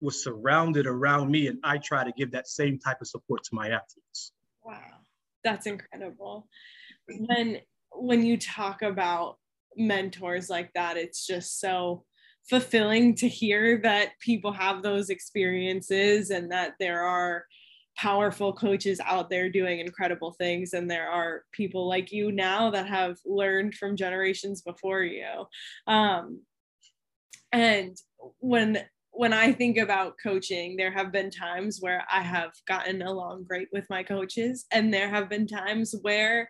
was 0.00 0.24
surrounded 0.24 0.88
around 0.88 1.30
me, 1.30 1.46
and 1.46 1.58
I 1.62 1.78
try 1.78 2.02
to 2.02 2.12
give 2.12 2.32
that 2.32 2.48
same 2.48 2.80
type 2.80 3.00
of 3.00 3.06
support 3.06 3.44
to 3.44 3.50
my 3.54 3.68
athletes. 3.68 4.32
Wow, 4.64 4.80
that's 5.44 5.66
incredible. 5.66 6.48
When 7.06 7.60
when 7.92 8.24
you 8.24 8.36
talk 8.36 8.82
about 8.82 9.38
mentors 9.76 10.50
like 10.50 10.72
that, 10.74 10.96
it's 10.96 11.24
just 11.24 11.60
so 11.60 12.04
fulfilling 12.48 13.14
to 13.16 13.28
hear 13.28 13.80
that 13.82 14.10
people 14.20 14.52
have 14.52 14.82
those 14.82 15.10
experiences 15.10 16.30
and 16.30 16.50
that 16.50 16.74
there 16.80 17.02
are 17.02 17.44
powerful 17.96 18.52
coaches 18.52 19.00
out 19.04 19.28
there 19.28 19.50
doing 19.50 19.80
incredible 19.80 20.32
things. 20.32 20.72
And 20.72 20.90
there 20.90 21.08
are 21.08 21.44
people 21.52 21.86
like 21.86 22.12
you 22.12 22.32
now 22.32 22.70
that 22.70 22.86
have 22.86 23.18
learned 23.26 23.74
from 23.74 23.96
generations 23.96 24.62
before 24.62 25.02
you. 25.02 25.46
Um, 25.86 26.42
and 27.52 27.96
when 28.38 28.78
when 29.12 29.32
i 29.32 29.52
think 29.52 29.76
about 29.76 30.14
coaching 30.22 30.76
there 30.76 30.92
have 30.92 31.10
been 31.10 31.30
times 31.30 31.78
where 31.80 32.04
i 32.12 32.22
have 32.22 32.52
gotten 32.68 33.02
along 33.02 33.44
great 33.44 33.68
with 33.72 33.84
my 33.90 34.02
coaches. 34.02 34.66
And 34.70 34.92
there 34.92 35.08
have 35.08 35.28
been 35.28 35.46
times 35.46 35.94
where 36.02 36.48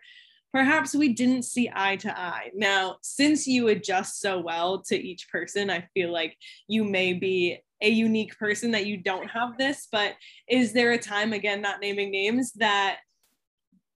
perhaps 0.53 0.93
we 0.93 1.13
didn't 1.13 1.43
see 1.43 1.71
eye 1.73 1.95
to 1.97 2.19
eye. 2.19 2.51
Now, 2.53 2.97
since 3.01 3.47
you 3.47 3.69
adjust 3.69 4.19
so 4.19 4.39
well 4.39 4.81
to 4.83 4.95
each 4.95 5.29
person, 5.29 5.69
I 5.69 5.87
feel 5.93 6.11
like 6.11 6.35
you 6.67 6.83
may 6.83 7.13
be 7.13 7.59
a 7.81 7.89
unique 7.89 8.37
person 8.37 8.71
that 8.71 8.85
you 8.85 8.97
don't 8.97 9.27
have 9.29 9.57
this, 9.57 9.87
but 9.91 10.13
is 10.47 10.73
there 10.73 10.91
a 10.91 10.97
time 10.97 11.33
again 11.33 11.61
not 11.61 11.79
naming 11.81 12.11
names 12.11 12.51
that 12.53 12.97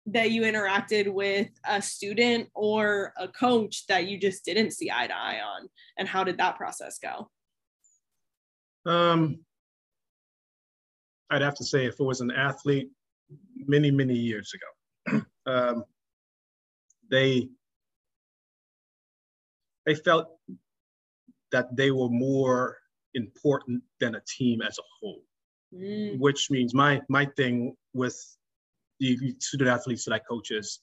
that 0.08 0.30
you 0.30 0.44
interacted 0.44 1.12
with 1.12 1.50
a 1.68 1.82
student 1.82 2.48
or 2.54 3.12
a 3.18 3.28
coach 3.28 3.88
that 3.88 4.06
you 4.06 4.20
just 4.20 4.46
didn't 4.46 4.70
see 4.70 4.92
eye 4.92 5.08
to 5.08 5.18
eye 5.18 5.40
on 5.40 5.68
and 5.98 6.08
how 6.08 6.24
did 6.24 6.38
that 6.38 6.58
process 6.58 7.00
go? 7.00 7.30
Um 8.86 9.40
I'd 11.32 11.42
have 11.42 11.56
to 11.56 11.64
say 11.64 11.86
if 11.86 12.00
it 12.00 12.04
was 12.04 12.22
an 12.22 12.32
athlete 12.32 12.90
many 13.56 13.90
many 13.90 14.16
years 14.16 14.54
ago. 14.54 15.22
um, 15.48 15.84
they 17.10 17.50
they 19.86 19.96
felt 19.96 20.28
that 21.52 21.76
they 21.76 21.92
were 21.92 22.10
more 22.10 22.78
important 23.14 23.82
than 24.00 24.16
a 24.16 24.22
team 24.28 24.62
as 24.62 24.78
a 24.78 24.82
whole 25.00 25.22
mm. 25.74 26.18
which 26.20 26.50
means 26.52 26.74
my 26.74 27.02
my 27.10 27.26
thing 27.38 27.76
with 27.94 28.18
the 29.00 29.18
student 29.40 29.70
athletes 29.70 30.06
that 30.06 30.14
i 30.14 30.20
coach 30.20 30.52
is 30.52 30.82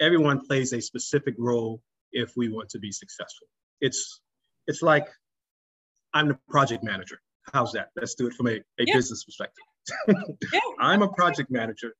everyone 0.00 0.40
plays 0.46 0.72
a 0.72 0.80
specific 0.80 1.34
role 1.38 1.82
if 2.12 2.32
we 2.36 2.48
want 2.48 2.68
to 2.68 2.78
be 2.78 2.90
successful 2.90 3.46
it's 3.80 4.20
it's 4.66 4.82
like 4.82 5.08
i'm 6.14 6.28
the 6.28 6.38
project 6.48 6.82
manager 6.82 7.20
how's 7.52 7.72
that 7.72 7.88
let's 7.96 8.14
do 8.14 8.26
it 8.26 8.32
from 8.32 8.46
a, 8.46 8.52
a 8.52 8.60
yeah. 8.80 8.94
business 8.94 9.24
perspective 9.24 9.64
yeah. 10.52 10.60
i'm 10.80 11.02
a 11.02 11.08
project 11.08 11.50
manager 11.50 11.92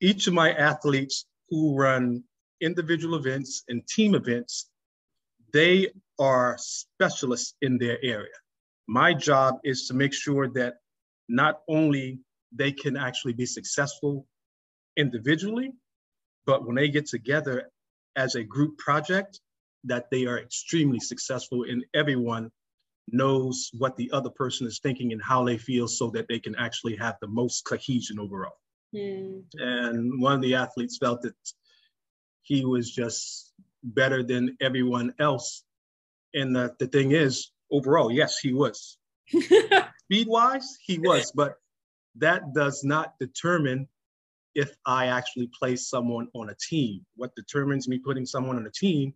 each 0.00 0.26
of 0.26 0.32
my 0.32 0.52
athletes 0.52 1.26
who 1.50 1.76
run 1.76 2.22
individual 2.60 3.16
events 3.16 3.64
and 3.68 3.86
team 3.86 4.14
events, 4.14 4.70
they 5.52 5.88
are 6.18 6.56
specialists 6.58 7.54
in 7.62 7.78
their 7.78 7.98
area. 8.02 8.34
My 8.86 9.14
job 9.14 9.56
is 9.64 9.86
to 9.88 9.94
make 9.94 10.12
sure 10.12 10.48
that 10.48 10.74
not 11.28 11.60
only 11.68 12.20
they 12.52 12.72
can 12.72 12.96
actually 12.96 13.32
be 13.32 13.46
successful 13.46 14.26
individually, 14.96 15.72
but 16.46 16.66
when 16.66 16.76
they 16.76 16.88
get 16.88 17.06
together 17.06 17.70
as 18.16 18.34
a 18.34 18.42
group 18.42 18.76
project, 18.78 19.40
that 19.84 20.10
they 20.10 20.26
are 20.26 20.38
extremely 20.38 21.00
successful 21.00 21.64
and 21.64 21.84
everyone 21.94 22.50
knows 23.08 23.70
what 23.78 23.96
the 23.96 24.10
other 24.12 24.30
person 24.30 24.66
is 24.66 24.78
thinking 24.80 25.12
and 25.12 25.22
how 25.22 25.44
they 25.44 25.56
feel 25.56 25.88
so 25.88 26.10
that 26.10 26.28
they 26.28 26.38
can 26.38 26.54
actually 26.56 26.96
have 26.96 27.16
the 27.20 27.26
most 27.26 27.64
cohesion 27.64 28.18
overall. 28.18 28.58
Mm. 28.94 29.44
And 29.54 30.20
one 30.20 30.34
of 30.34 30.42
the 30.42 30.54
athletes 30.54 30.98
felt 30.98 31.22
that 31.22 31.34
he 32.42 32.64
was 32.64 32.90
just 32.90 33.52
better 33.82 34.22
than 34.22 34.56
everyone 34.60 35.14
else. 35.18 35.64
And 36.34 36.54
the, 36.54 36.74
the 36.78 36.86
thing 36.86 37.12
is, 37.12 37.50
overall, 37.70 38.10
yes, 38.10 38.38
he 38.38 38.52
was. 38.52 38.98
Speed 39.30 40.26
wise, 40.26 40.76
he 40.84 40.98
was, 40.98 41.32
but 41.32 41.54
that 42.16 42.52
does 42.52 42.82
not 42.82 43.14
determine 43.20 43.88
if 44.54 44.74
I 44.84 45.06
actually 45.06 45.48
place 45.56 45.88
someone 45.88 46.28
on 46.34 46.50
a 46.50 46.56
team. 46.68 47.06
What 47.14 47.34
determines 47.36 47.88
me 47.88 47.98
putting 47.98 48.26
someone 48.26 48.56
on 48.56 48.66
a 48.66 48.70
team 48.70 49.14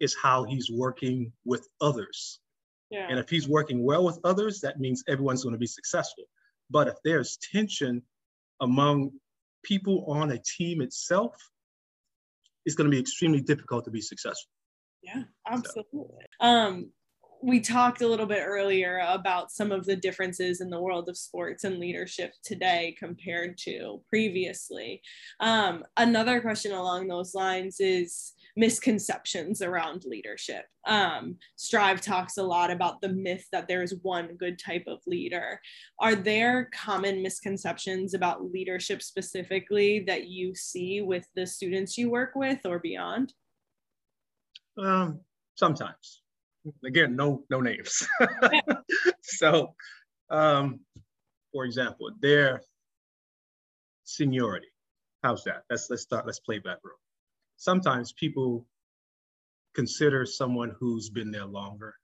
is 0.00 0.14
how 0.20 0.44
he's 0.44 0.70
working 0.70 1.32
with 1.44 1.66
others. 1.80 2.40
Yeah. 2.90 3.06
And 3.08 3.18
if 3.18 3.30
he's 3.30 3.48
working 3.48 3.82
well 3.82 4.04
with 4.04 4.18
others, 4.24 4.60
that 4.60 4.78
means 4.78 5.02
everyone's 5.08 5.42
going 5.42 5.54
to 5.54 5.58
be 5.58 5.66
successful. 5.66 6.24
But 6.70 6.88
if 6.88 6.96
there's 7.04 7.38
tension 7.38 8.02
among 8.60 9.10
people 9.62 10.04
on 10.08 10.30
a 10.32 10.38
team 10.38 10.80
itself, 10.80 11.34
it's 12.64 12.74
going 12.74 12.90
to 12.90 12.94
be 12.94 13.00
extremely 13.00 13.40
difficult 13.40 13.84
to 13.84 13.90
be 13.90 14.00
successful. 14.00 14.50
Yeah, 15.02 15.22
absolutely. 15.48 16.24
So. 16.40 16.46
Um, 16.46 16.90
we 17.42 17.60
talked 17.60 18.02
a 18.02 18.08
little 18.08 18.26
bit 18.26 18.42
earlier 18.44 19.00
about 19.06 19.52
some 19.52 19.70
of 19.70 19.84
the 19.84 19.96
differences 19.96 20.60
in 20.60 20.70
the 20.70 20.80
world 20.80 21.08
of 21.08 21.16
sports 21.16 21.64
and 21.64 21.78
leadership 21.78 22.32
today 22.42 22.96
compared 22.98 23.58
to 23.58 24.02
previously. 24.08 25.02
Um, 25.40 25.84
another 25.96 26.40
question 26.40 26.72
along 26.72 27.08
those 27.08 27.34
lines 27.34 27.76
is 27.78 28.32
misconceptions 28.56 29.60
around 29.60 30.04
leadership. 30.04 30.64
Um, 30.86 31.36
Strive 31.56 32.00
talks 32.00 32.38
a 32.38 32.42
lot 32.42 32.70
about 32.70 33.00
the 33.00 33.10
myth 33.10 33.46
that 33.52 33.68
there 33.68 33.82
is 33.82 33.94
one 34.02 34.36
good 34.36 34.58
type 34.58 34.84
of 34.86 35.00
leader. 35.06 35.60
Are 36.00 36.14
there 36.14 36.70
common 36.74 37.22
misconceptions 37.22 38.14
about 38.14 38.50
leadership 38.50 39.02
specifically 39.02 40.00
that 40.06 40.26
you 40.26 40.54
see 40.54 41.02
with 41.02 41.26
the 41.36 41.46
students 41.46 41.98
you 41.98 42.10
work 42.10 42.32
with 42.34 42.60
or 42.64 42.78
beyond? 42.78 43.34
Um, 44.78 45.20
sometimes. 45.54 46.22
Again, 46.84 47.14
no 47.14 47.44
no 47.48 47.60
names. 47.60 48.08
so, 49.22 49.72
um, 50.30 50.80
for 51.52 51.64
example, 51.64 52.10
their 52.20 52.60
seniority. 54.02 54.66
How's 55.22 55.44
that? 55.44 55.62
Let's 55.70 55.88
let's 55.90 56.02
start. 56.02 56.26
Let's 56.26 56.40
play 56.40 56.60
that 56.64 56.80
role 56.82 56.98
sometimes 57.56 58.12
people 58.12 58.66
consider 59.74 60.24
someone 60.24 60.74
who's 60.78 61.10
been 61.10 61.30
there 61.30 61.44
longer 61.44 61.94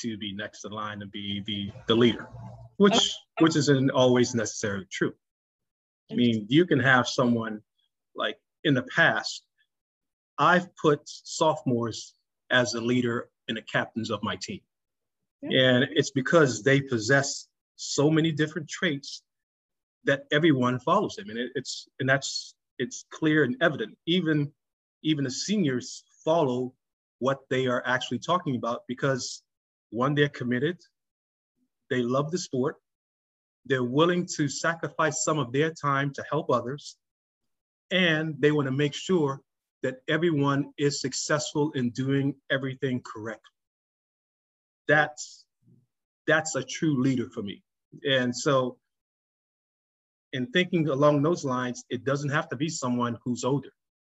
to 0.00 0.16
be 0.18 0.34
next 0.34 0.64
in 0.64 0.72
line 0.72 1.00
to 1.00 1.06
be 1.06 1.42
the, 1.46 1.70
the 1.86 1.94
leader, 1.94 2.28
which 2.76 3.12
which 3.40 3.56
isn't 3.56 3.90
always 3.90 4.34
necessarily 4.34 4.86
true. 4.90 5.12
I 6.10 6.14
mean, 6.14 6.46
you 6.48 6.66
can 6.66 6.80
have 6.80 7.06
someone 7.06 7.60
like 8.14 8.38
in 8.64 8.74
the 8.74 8.82
past, 8.84 9.44
I've 10.38 10.74
put 10.76 11.00
sophomores 11.04 12.14
as 12.50 12.72
the 12.72 12.80
leader 12.80 13.30
and 13.48 13.56
the 13.56 13.62
captains 13.62 14.10
of 14.10 14.22
my 14.22 14.36
team. 14.36 14.60
And 15.42 15.86
it's 15.90 16.10
because 16.10 16.62
they 16.62 16.80
possess 16.80 17.48
so 17.76 18.10
many 18.10 18.30
different 18.30 18.68
traits 18.68 19.22
that 20.04 20.24
everyone 20.30 20.78
follows 20.78 21.16
them. 21.16 21.30
And 21.30 21.38
it, 21.38 21.50
it's 21.54 21.88
and 21.98 22.08
that's 22.08 22.54
it's 22.78 23.04
clear 23.10 23.44
and 23.44 23.56
evident. 23.60 23.96
Even 24.06 24.52
even 25.02 25.24
the 25.24 25.30
seniors 25.30 26.04
follow 26.24 26.74
what 27.18 27.40
they 27.50 27.66
are 27.66 27.82
actually 27.86 28.18
talking 28.18 28.56
about 28.56 28.82
because 28.86 29.42
one, 29.90 30.14
they're 30.14 30.28
committed, 30.28 30.78
they 31.90 32.02
love 32.02 32.30
the 32.30 32.38
sport, 32.38 32.76
they're 33.66 33.84
willing 33.84 34.26
to 34.36 34.48
sacrifice 34.48 35.22
some 35.22 35.38
of 35.38 35.52
their 35.52 35.70
time 35.70 36.12
to 36.14 36.24
help 36.30 36.50
others, 36.50 36.96
and 37.90 38.34
they 38.40 38.52
want 38.52 38.66
to 38.66 38.72
make 38.72 38.94
sure 38.94 39.40
that 39.82 39.96
everyone 40.08 40.72
is 40.78 41.00
successful 41.00 41.72
in 41.72 41.90
doing 41.90 42.34
everything 42.50 43.02
correctly. 43.04 43.42
That's 44.88 45.44
that's 46.26 46.54
a 46.54 46.62
true 46.62 47.02
leader 47.02 47.28
for 47.28 47.42
me. 47.42 47.62
And 48.08 48.34
so 48.34 48.78
in 50.32 50.46
thinking 50.48 50.88
along 50.88 51.22
those 51.22 51.44
lines, 51.44 51.84
it 51.90 52.04
doesn't 52.04 52.30
have 52.30 52.48
to 52.48 52.56
be 52.56 52.68
someone 52.68 53.18
who's 53.24 53.44
older. 53.44 53.72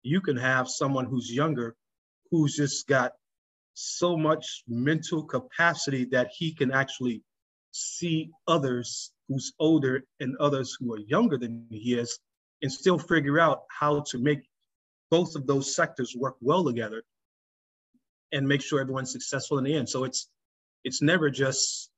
You 0.03 0.21
can 0.21 0.37
have 0.37 0.67
someone 0.69 1.05
who's 1.05 1.31
younger 1.31 1.75
who's 2.31 2.55
just 2.55 2.87
got 2.87 3.13
so 3.73 4.17
much 4.17 4.63
mental 4.67 5.23
capacity 5.23 6.05
that 6.05 6.29
he 6.37 6.53
can 6.53 6.71
actually 6.71 7.21
see 7.71 8.29
others 8.47 9.11
who's 9.27 9.53
older 9.59 10.03
and 10.19 10.37
others 10.37 10.77
who 10.79 10.93
are 10.93 10.99
younger 10.99 11.37
than 11.37 11.65
he 11.71 11.95
is 11.95 12.19
and 12.61 12.71
still 12.71 12.99
figure 12.99 13.39
out 13.39 13.63
how 13.69 14.03
to 14.09 14.17
make 14.19 14.41
both 15.09 15.35
of 15.35 15.47
those 15.47 15.75
sectors 15.75 16.15
work 16.15 16.35
well 16.41 16.63
together 16.63 17.03
and 18.31 18.47
make 18.47 18.61
sure 18.61 18.79
everyone's 18.79 19.11
successful 19.11 19.57
in 19.57 19.63
the 19.63 19.75
end. 19.75 19.89
So 19.89 20.03
it's 20.03 20.27
it's 20.83 21.01
never 21.01 21.29
just 21.29 21.89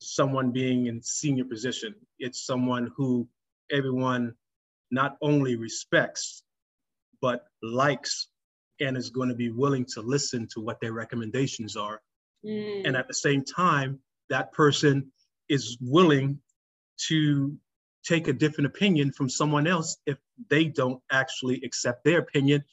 someone 0.00 0.50
being 0.50 0.86
in 0.86 1.02
senior 1.02 1.44
position. 1.44 1.94
It's 2.18 2.44
someone 2.44 2.90
who 2.96 3.28
everyone 3.70 4.34
not 4.90 5.16
only 5.22 5.56
respects, 5.56 6.42
but 7.20 7.44
likes 7.62 8.28
and 8.80 8.96
is 8.96 9.10
going 9.10 9.28
to 9.28 9.34
be 9.34 9.50
willing 9.50 9.84
to 9.94 10.00
listen 10.00 10.48
to 10.54 10.60
what 10.60 10.80
their 10.80 10.92
recommendations 10.92 11.76
are. 11.76 12.00
Mm. 12.44 12.86
And 12.86 12.96
at 12.96 13.08
the 13.08 13.14
same 13.14 13.44
time, 13.44 14.00
that 14.30 14.52
person 14.52 15.12
is 15.48 15.76
willing 15.80 16.38
to 17.08 17.56
take 18.04 18.28
a 18.28 18.32
different 18.32 18.66
opinion 18.66 19.12
from 19.12 19.28
someone 19.28 19.66
else 19.66 19.98
if 20.06 20.16
they 20.48 20.64
don't 20.64 21.02
actually 21.12 21.60
accept 21.62 22.04
their 22.04 22.18
opinion 22.18 22.64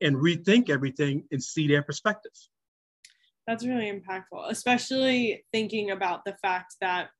and 0.00 0.16
rethink 0.16 0.70
everything 0.70 1.24
and 1.32 1.42
see 1.42 1.66
their 1.66 1.82
perspectives. 1.82 2.50
That's 3.46 3.64
really 3.64 3.90
impactful, 3.90 4.50
especially 4.50 5.44
thinking 5.52 5.92
about 5.92 6.24
the 6.24 6.36
fact 6.42 6.76
that 6.80 7.10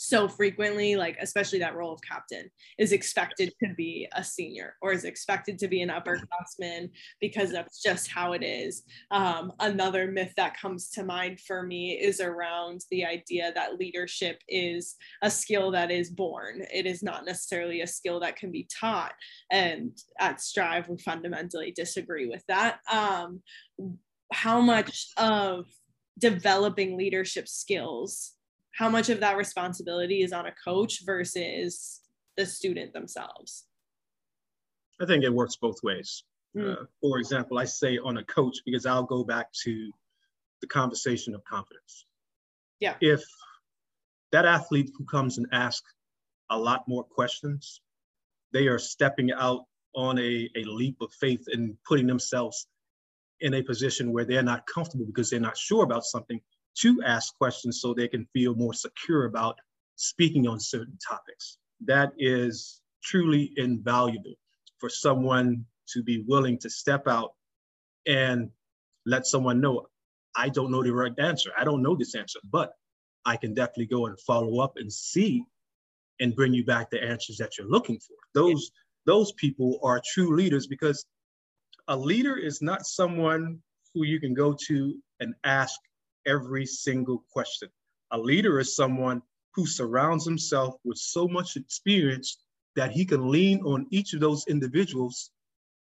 so 0.00 0.28
frequently, 0.28 0.94
like 0.94 1.16
especially 1.20 1.58
that 1.58 1.74
role 1.74 1.92
of 1.92 2.00
captain, 2.08 2.48
is 2.78 2.92
expected 2.92 3.52
to 3.62 3.74
be 3.74 4.06
a 4.12 4.22
senior 4.22 4.76
or 4.80 4.92
is 4.92 5.04
expected 5.04 5.58
to 5.58 5.66
be 5.66 5.82
an 5.82 5.88
upperclassman 5.88 6.88
because 7.20 7.50
that's 7.50 7.82
just 7.82 8.08
how 8.08 8.32
it 8.32 8.44
is. 8.44 8.84
Um, 9.10 9.52
another 9.58 10.06
myth 10.06 10.32
that 10.36 10.56
comes 10.56 10.90
to 10.90 11.02
mind 11.02 11.40
for 11.40 11.64
me 11.64 11.98
is 11.98 12.20
around 12.20 12.82
the 12.92 13.04
idea 13.04 13.50
that 13.56 13.80
leadership 13.80 14.40
is 14.48 14.94
a 15.22 15.30
skill 15.30 15.72
that 15.72 15.90
is 15.90 16.10
born. 16.10 16.62
It 16.72 16.86
is 16.86 17.02
not 17.02 17.26
necessarily 17.26 17.80
a 17.80 17.86
skill 17.88 18.20
that 18.20 18.36
can 18.36 18.52
be 18.52 18.68
taught. 18.80 19.14
And 19.50 19.98
at 20.20 20.40
Strive, 20.40 20.88
we 20.88 20.98
fundamentally 20.98 21.72
disagree 21.72 22.28
with 22.28 22.44
that. 22.46 22.78
Um, 22.90 23.42
how 24.32 24.60
much 24.60 25.08
of 25.16 25.66
developing 26.18 26.96
leadership 26.96 27.48
skills 27.48 28.34
how 28.78 28.88
much 28.88 29.08
of 29.08 29.18
that 29.18 29.36
responsibility 29.36 30.22
is 30.22 30.32
on 30.32 30.46
a 30.46 30.52
coach 30.52 31.04
versus 31.04 32.00
the 32.36 32.46
student 32.46 32.92
themselves? 32.92 33.66
I 35.00 35.06
think 35.06 35.24
it 35.24 35.34
works 35.34 35.56
both 35.56 35.82
ways. 35.82 36.22
Mm. 36.56 36.72
Uh, 36.72 36.84
for 37.00 37.18
example, 37.18 37.58
I 37.58 37.64
say 37.64 37.98
on 37.98 38.18
a 38.18 38.24
coach 38.24 38.58
because 38.64 38.86
I'll 38.86 39.02
go 39.02 39.24
back 39.24 39.52
to 39.64 39.90
the 40.60 40.68
conversation 40.68 41.34
of 41.34 41.42
confidence. 41.42 42.06
Yeah. 42.78 42.94
If 43.00 43.24
that 44.30 44.46
athlete 44.46 44.92
who 44.96 45.04
comes 45.04 45.38
and 45.38 45.48
asks 45.50 45.92
a 46.48 46.56
lot 46.56 46.86
more 46.86 47.02
questions, 47.02 47.80
they 48.52 48.68
are 48.68 48.78
stepping 48.78 49.32
out 49.32 49.64
on 49.96 50.18
a, 50.20 50.48
a 50.54 50.62
leap 50.62 50.98
of 51.00 51.12
faith 51.14 51.44
and 51.48 51.76
putting 51.84 52.06
themselves 52.06 52.68
in 53.40 53.54
a 53.54 53.62
position 53.62 54.12
where 54.12 54.24
they're 54.24 54.42
not 54.42 54.66
comfortable 54.66 55.06
because 55.06 55.30
they're 55.30 55.40
not 55.40 55.56
sure 55.56 55.84
about 55.84 56.04
something 56.04 56.40
to 56.76 57.02
ask 57.04 57.36
questions 57.36 57.80
so 57.80 57.92
they 57.92 58.08
can 58.08 58.26
feel 58.32 58.54
more 58.54 58.74
secure 58.74 59.24
about 59.24 59.58
speaking 59.96 60.46
on 60.46 60.60
certain 60.60 60.98
topics. 61.06 61.58
That 61.84 62.12
is 62.18 62.80
truly 63.02 63.52
invaluable 63.56 64.34
for 64.78 64.88
someone 64.88 65.64
to 65.88 66.02
be 66.02 66.24
willing 66.26 66.58
to 66.58 66.70
step 66.70 67.08
out 67.08 67.32
and 68.06 68.50
let 69.06 69.26
someone 69.26 69.60
know 69.60 69.86
I 70.36 70.48
don't 70.50 70.70
know 70.70 70.84
the 70.84 70.92
right 70.92 71.12
answer. 71.18 71.50
I 71.58 71.64
don't 71.64 71.82
know 71.82 71.96
this 71.96 72.14
answer, 72.14 72.38
but 72.50 72.72
I 73.24 73.36
can 73.36 73.54
definitely 73.54 73.86
go 73.86 74.06
and 74.06 74.18
follow 74.20 74.60
up 74.60 74.74
and 74.76 74.92
see 74.92 75.44
and 76.20 76.34
bring 76.34 76.52
you 76.52 76.64
back 76.64 76.90
the 76.90 77.02
answers 77.02 77.38
that 77.38 77.58
you're 77.58 77.68
looking 77.68 77.98
for. 77.98 78.16
Those 78.34 78.70
those 79.04 79.32
people 79.32 79.80
are 79.82 80.00
true 80.04 80.36
leaders 80.36 80.66
because 80.66 81.04
a 81.88 81.96
leader 81.96 82.36
is 82.36 82.60
not 82.60 82.86
someone 82.86 83.60
who 83.94 84.04
you 84.04 84.20
can 84.20 84.34
go 84.34 84.54
to 84.66 84.94
and 85.20 85.34
ask 85.44 85.80
every 86.26 86.66
single 86.66 87.24
question. 87.32 87.68
A 88.10 88.18
leader 88.18 88.60
is 88.60 88.76
someone 88.76 89.22
who 89.54 89.66
surrounds 89.66 90.24
himself 90.24 90.74
with 90.84 90.98
so 90.98 91.26
much 91.26 91.56
experience 91.56 92.38
that 92.76 92.92
he 92.92 93.04
can 93.04 93.30
lean 93.30 93.60
on 93.62 93.86
each 93.90 94.12
of 94.12 94.20
those 94.20 94.44
individuals 94.46 95.30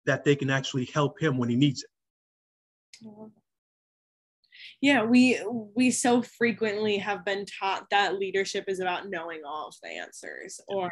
that 0.06 0.24
they 0.24 0.34
can 0.34 0.50
actually 0.50 0.86
help 0.86 1.20
him 1.20 1.38
when 1.38 1.48
he 1.48 1.56
needs 1.56 1.84
it. 1.84 1.90
Yeah, 4.82 5.04
we 5.04 5.38
we 5.76 5.92
so 5.92 6.22
frequently 6.22 6.98
have 6.98 7.24
been 7.24 7.46
taught 7.46 7.88
that 7.90 8.18
leadership 8.18 8.64
is 8.66 8.80
about 8.80 9.08
knowing 9.08 9.42
all 9.46 9.68
of 9.68 9.76
the 9.80 9.88
answers 9.90 10.60
or 10.66 10.90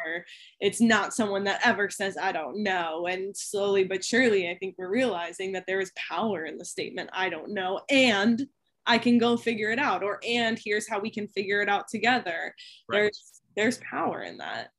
it's 0.61 0.79
not 0.79 1.13
someone 1.13 1.43
that 1.43 1.59
ever 1.65 1.89
says 1.89 2.15
I 2.17 2.31
don't 2.31 2.63
know 2.63 3.05
and 3.07 3.35
slowly 3.35 3.83
but 3.83 4.03
surely 4.05 4.49
I 4.49 4.55
think 4.57 4.75
we're 4.77 4.89
realizing 4.89 5.51
that 5.51 5.65
there 5.67 5.81
is 5.81 5.91
power 5.97 6.45
in 6.45 6.57
the 6.57 6.63
statement 6.63 7.09
I 7.11 7.27
don't 7.29 7.53
know 7.53 7.81
and 7.89 8.41
I 8.85 8.97
can 8.97 9.17
go 9.17 9.35
figure 9.35 9.71
it 9.71 9.79
out 9.79 10.03
or 10.03 10.21
and 10.25 10.57
here's 10.63 10.87
how 10.87 10.99
we 11.01 11.11
can 11.11 11.27
figure 11.27 11.61
it 11.61 11.67
out 11.69 11.89
together. 11.89 12.55
Right. 12.87 12.97
There's 13.01 13.41
there's 13.57 13.77
power 13.79 14.23
in 14.23 14.37
that. 14.37 14.69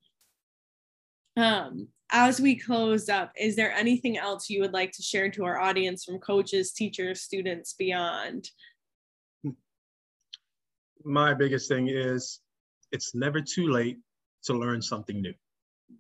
Um 1.37 1.89
as 2.15 2.41
we 2.41 2.57
close 2.57 3.09
up, 3.09 3.33
is 3.41 3.57
there 3.57 3.73
anything 3.73 4.19
else 4.19 4.51
you 4.51 4.61
would 4.61 4.75
like 4.75 4.93
to 4.93 5.03
share 5.03 5.31
to 5.31 5.45
our 5.45 5.59
audience 5.59 6.05
from 6.05 6.19
coaches, 6.19 6.73
teachers, 6.73 7.23
students, 7.23 7.73
beyond? 7.73 8.51
My 11.05 11.35
biggest 11.35 11.69
thing 11.69 11.89
is 11.89 12.41
it's 12.93 13.15
never 13.15 13.41
too 13.41 13.69
late 13.69 13.99
to 14.45 14.55
learn 14.55 14.83
something 14.83 15.21
new. 15.21 15.35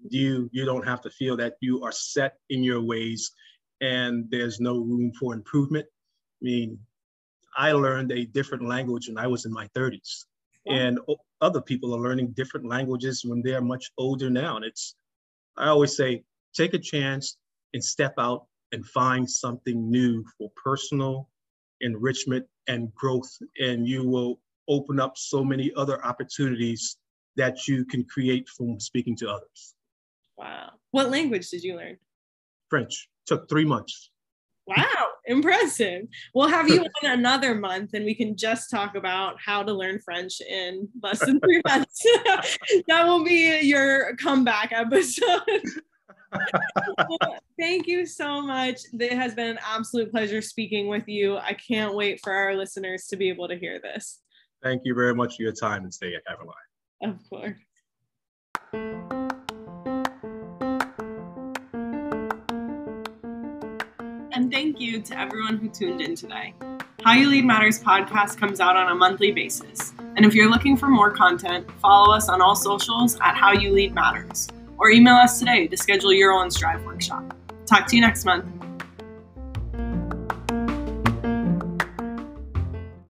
You 0.08 0.48
you 0.52 0.64
don't 0.64 0.86
have 0.86 1.00
to 1.02 1.10
feel 1.10 1.36
that 1.36 1.56
you 1.60 1.82
are 1.82 1.92
set 1.92 2.38
in 2.50 2.62
your 2.62 2.80
ways 2.80 3.30
and 3.80 4.30
there's 4.30 4.60
no 4.60 4.78
room 4.78 5.12
for 5.18 5.34
improvement. 5.34 5.86
I 6.40 6.44
mean, 6.44 6.78
I 7.56 7.72
learned 7.72 8.12
a 8.12 8.24
different 8.26 8.66
language 8.66 9.08
when 9.08 9.18
I 9.18 9.26
was 9.26 9.44
in 9.44 9.52
my 9.52 9.68
30s. 9.76 10.24
Wow. 10.64 10.76
And 10.76 10.98
other 11.40 11.60
people 11.60 11.94
are 11.94 12.00
learning 12.00 12.32
different 12.36 12.66
languages 12.66 13.24
when 13.24 13.42
they're 13.42 13.60
much 13.60 13.90
older 13.98 14.30
now. 14.30 14.56
And 14.56 14.64
it's, 14.64 14.94
I 15.56 15.68
always 15.68 15.96
say, 15.96 16.24
take 16.54 16.74
a 16.74 16.78
chance 16.78 17.36
and 17.74 17.84
step 17.84 18.14
out 18.18 18.46
and 18.70 18.86
find 18.86 19.28
something 19.28 19.90
new 19.90 20.24
for 20.38 20.50
personal 20.62 21.28
enrichment 21.80 22.46
and 22.68 22.94
growth. 22.94 23.30
And 23.58 23.86
you 23.86 24.06
will 24.06 24.40
open 24.68 25.00
up 25.00 25.16
so 25.16 25.44
many 25.44 25.72
other 25.76 26.04
opportunities 26.04 26.96
that 27.36 27.66
you 27.66 27.84
can 27.84 28.04
create 28.04 28.48
from 28.48 28.78
speaking 28.78 29.16
to 29.16 29.30
others. 29.30 29.74
Wow. 30.36 30.70
What 30.90 31.10
language 31.10 31.48
did 31.50 31.62
you 31.62 31.76
learn? 31.76 31.96
French. 32.68 33.08
Took 33.26 33.48
three 33.48 33.64
months. 33.64 34.10
Wow, 34.66 35.06
impressive. 35.26 36.06
We'll 36.34 36.48
have 36.48 36.68
you 36.68 36.80
on 37.04 37.10
another 37.10 37.54
month 37.54 37.94
and 37.94 38.04
we 38.04 38.14
can 38.14 38.36
just 38.36 38.70
talk 38.70 38.94
about 38.94 39.36
how 39.44 39.62
to 39.62 39.72
learn 39.72 40.00
French 40.00 40.40
in 40.40 40.88
less 41.02 41.20
than 41.20 41.40
three 41.40 41.60
months. 41.68 42.02
that 42.88 43.06
will 43.06 43.24
be 43.24 43.60
your 43.60 44.16
comeback 44.16 44.72
episode. 44.72 45.42
thank 47.58 47.86
you 47.86 48.06
so 48.06 48.40
much. 48.40 48.80
It 48.98 49.12
has 49.12 49.34
been 49.34 49.50
an 49.50 49.58
absolute 49.64 50.10
pleasure 50.10 50.40
speaking 50.40 50.88
with 50.88 51.06
you. 51.06 51.36
I 51.36 51.54
can't 51.54 51.94
wait 51.94 52.20
for 52.22 52.32
our 52.32 52.56
listeners 52.56 53.06
to 53.08 53.16
be 53.16 53.28
able 53.28 53.48
to 53.48 53.56
hear 53.56 53.80
this. 53.80 54.21
Thank 54.62 54.82
you 54.84 54.94
very 54.94 55.14
much 55.14 55.36
for 55.36 55.42
your 55.42 55.52
time 55.52 55.84
and 55.84 55.92
stay 55.92 56.14
at 56.14 56.24
Caroline. 56.24 56.54
Of 57.02 57.18
course. 57.28 57.58
and 64.42 64.50
thank 64.50 64.80
you 64.80 65.00
to 65.00 65.18
everyone 65.18 65.58
who 65.58 65.68
tuned 65.68 66.00
in 66.00 66.16
today. 66.16 66.54
How 67.04 67.12
You 67.12 67.28
Lead 67.28 67.44
Matters 67.44 67.80
podcast 67.80 68.38
comes 68.38 68.60
out 68.60 68.76
on 68.76 68.90
a 68.90 68.94
monthly 68.94 69.30
basis. 69.30 69.92
And 70.16 70.24
if 70.24 70.34
you're 70.34 70.50
looking 70.50 70.76
for 70.76 70.88
more 70.88 71.10
content, 71.10 71.70
follow 71.80 72.14
us 72.14 72.28
on 72.28 72.40
all 72.40 72.56
socials 72.56 73.18
at 73.20 73.36
How 73.36 73.52
You 73.52 73.72
Lead 73.72 73.94
Matters 73.94 74.48
or 74.78 74.90
email 74.90 75.14
us 75.14 75.38
today 75.38 75.68
to 75.68 75.76
schedule 75.76 76.12
your 76.12 76.32
own 76.32 76.50
Strive 76.50 76.84
workshop. 76.84 77.36
Talk 77.66 77.86
to 77.88 77.96
you 77.96 78.02
next 78.02 78.24
month. 78.24 78.46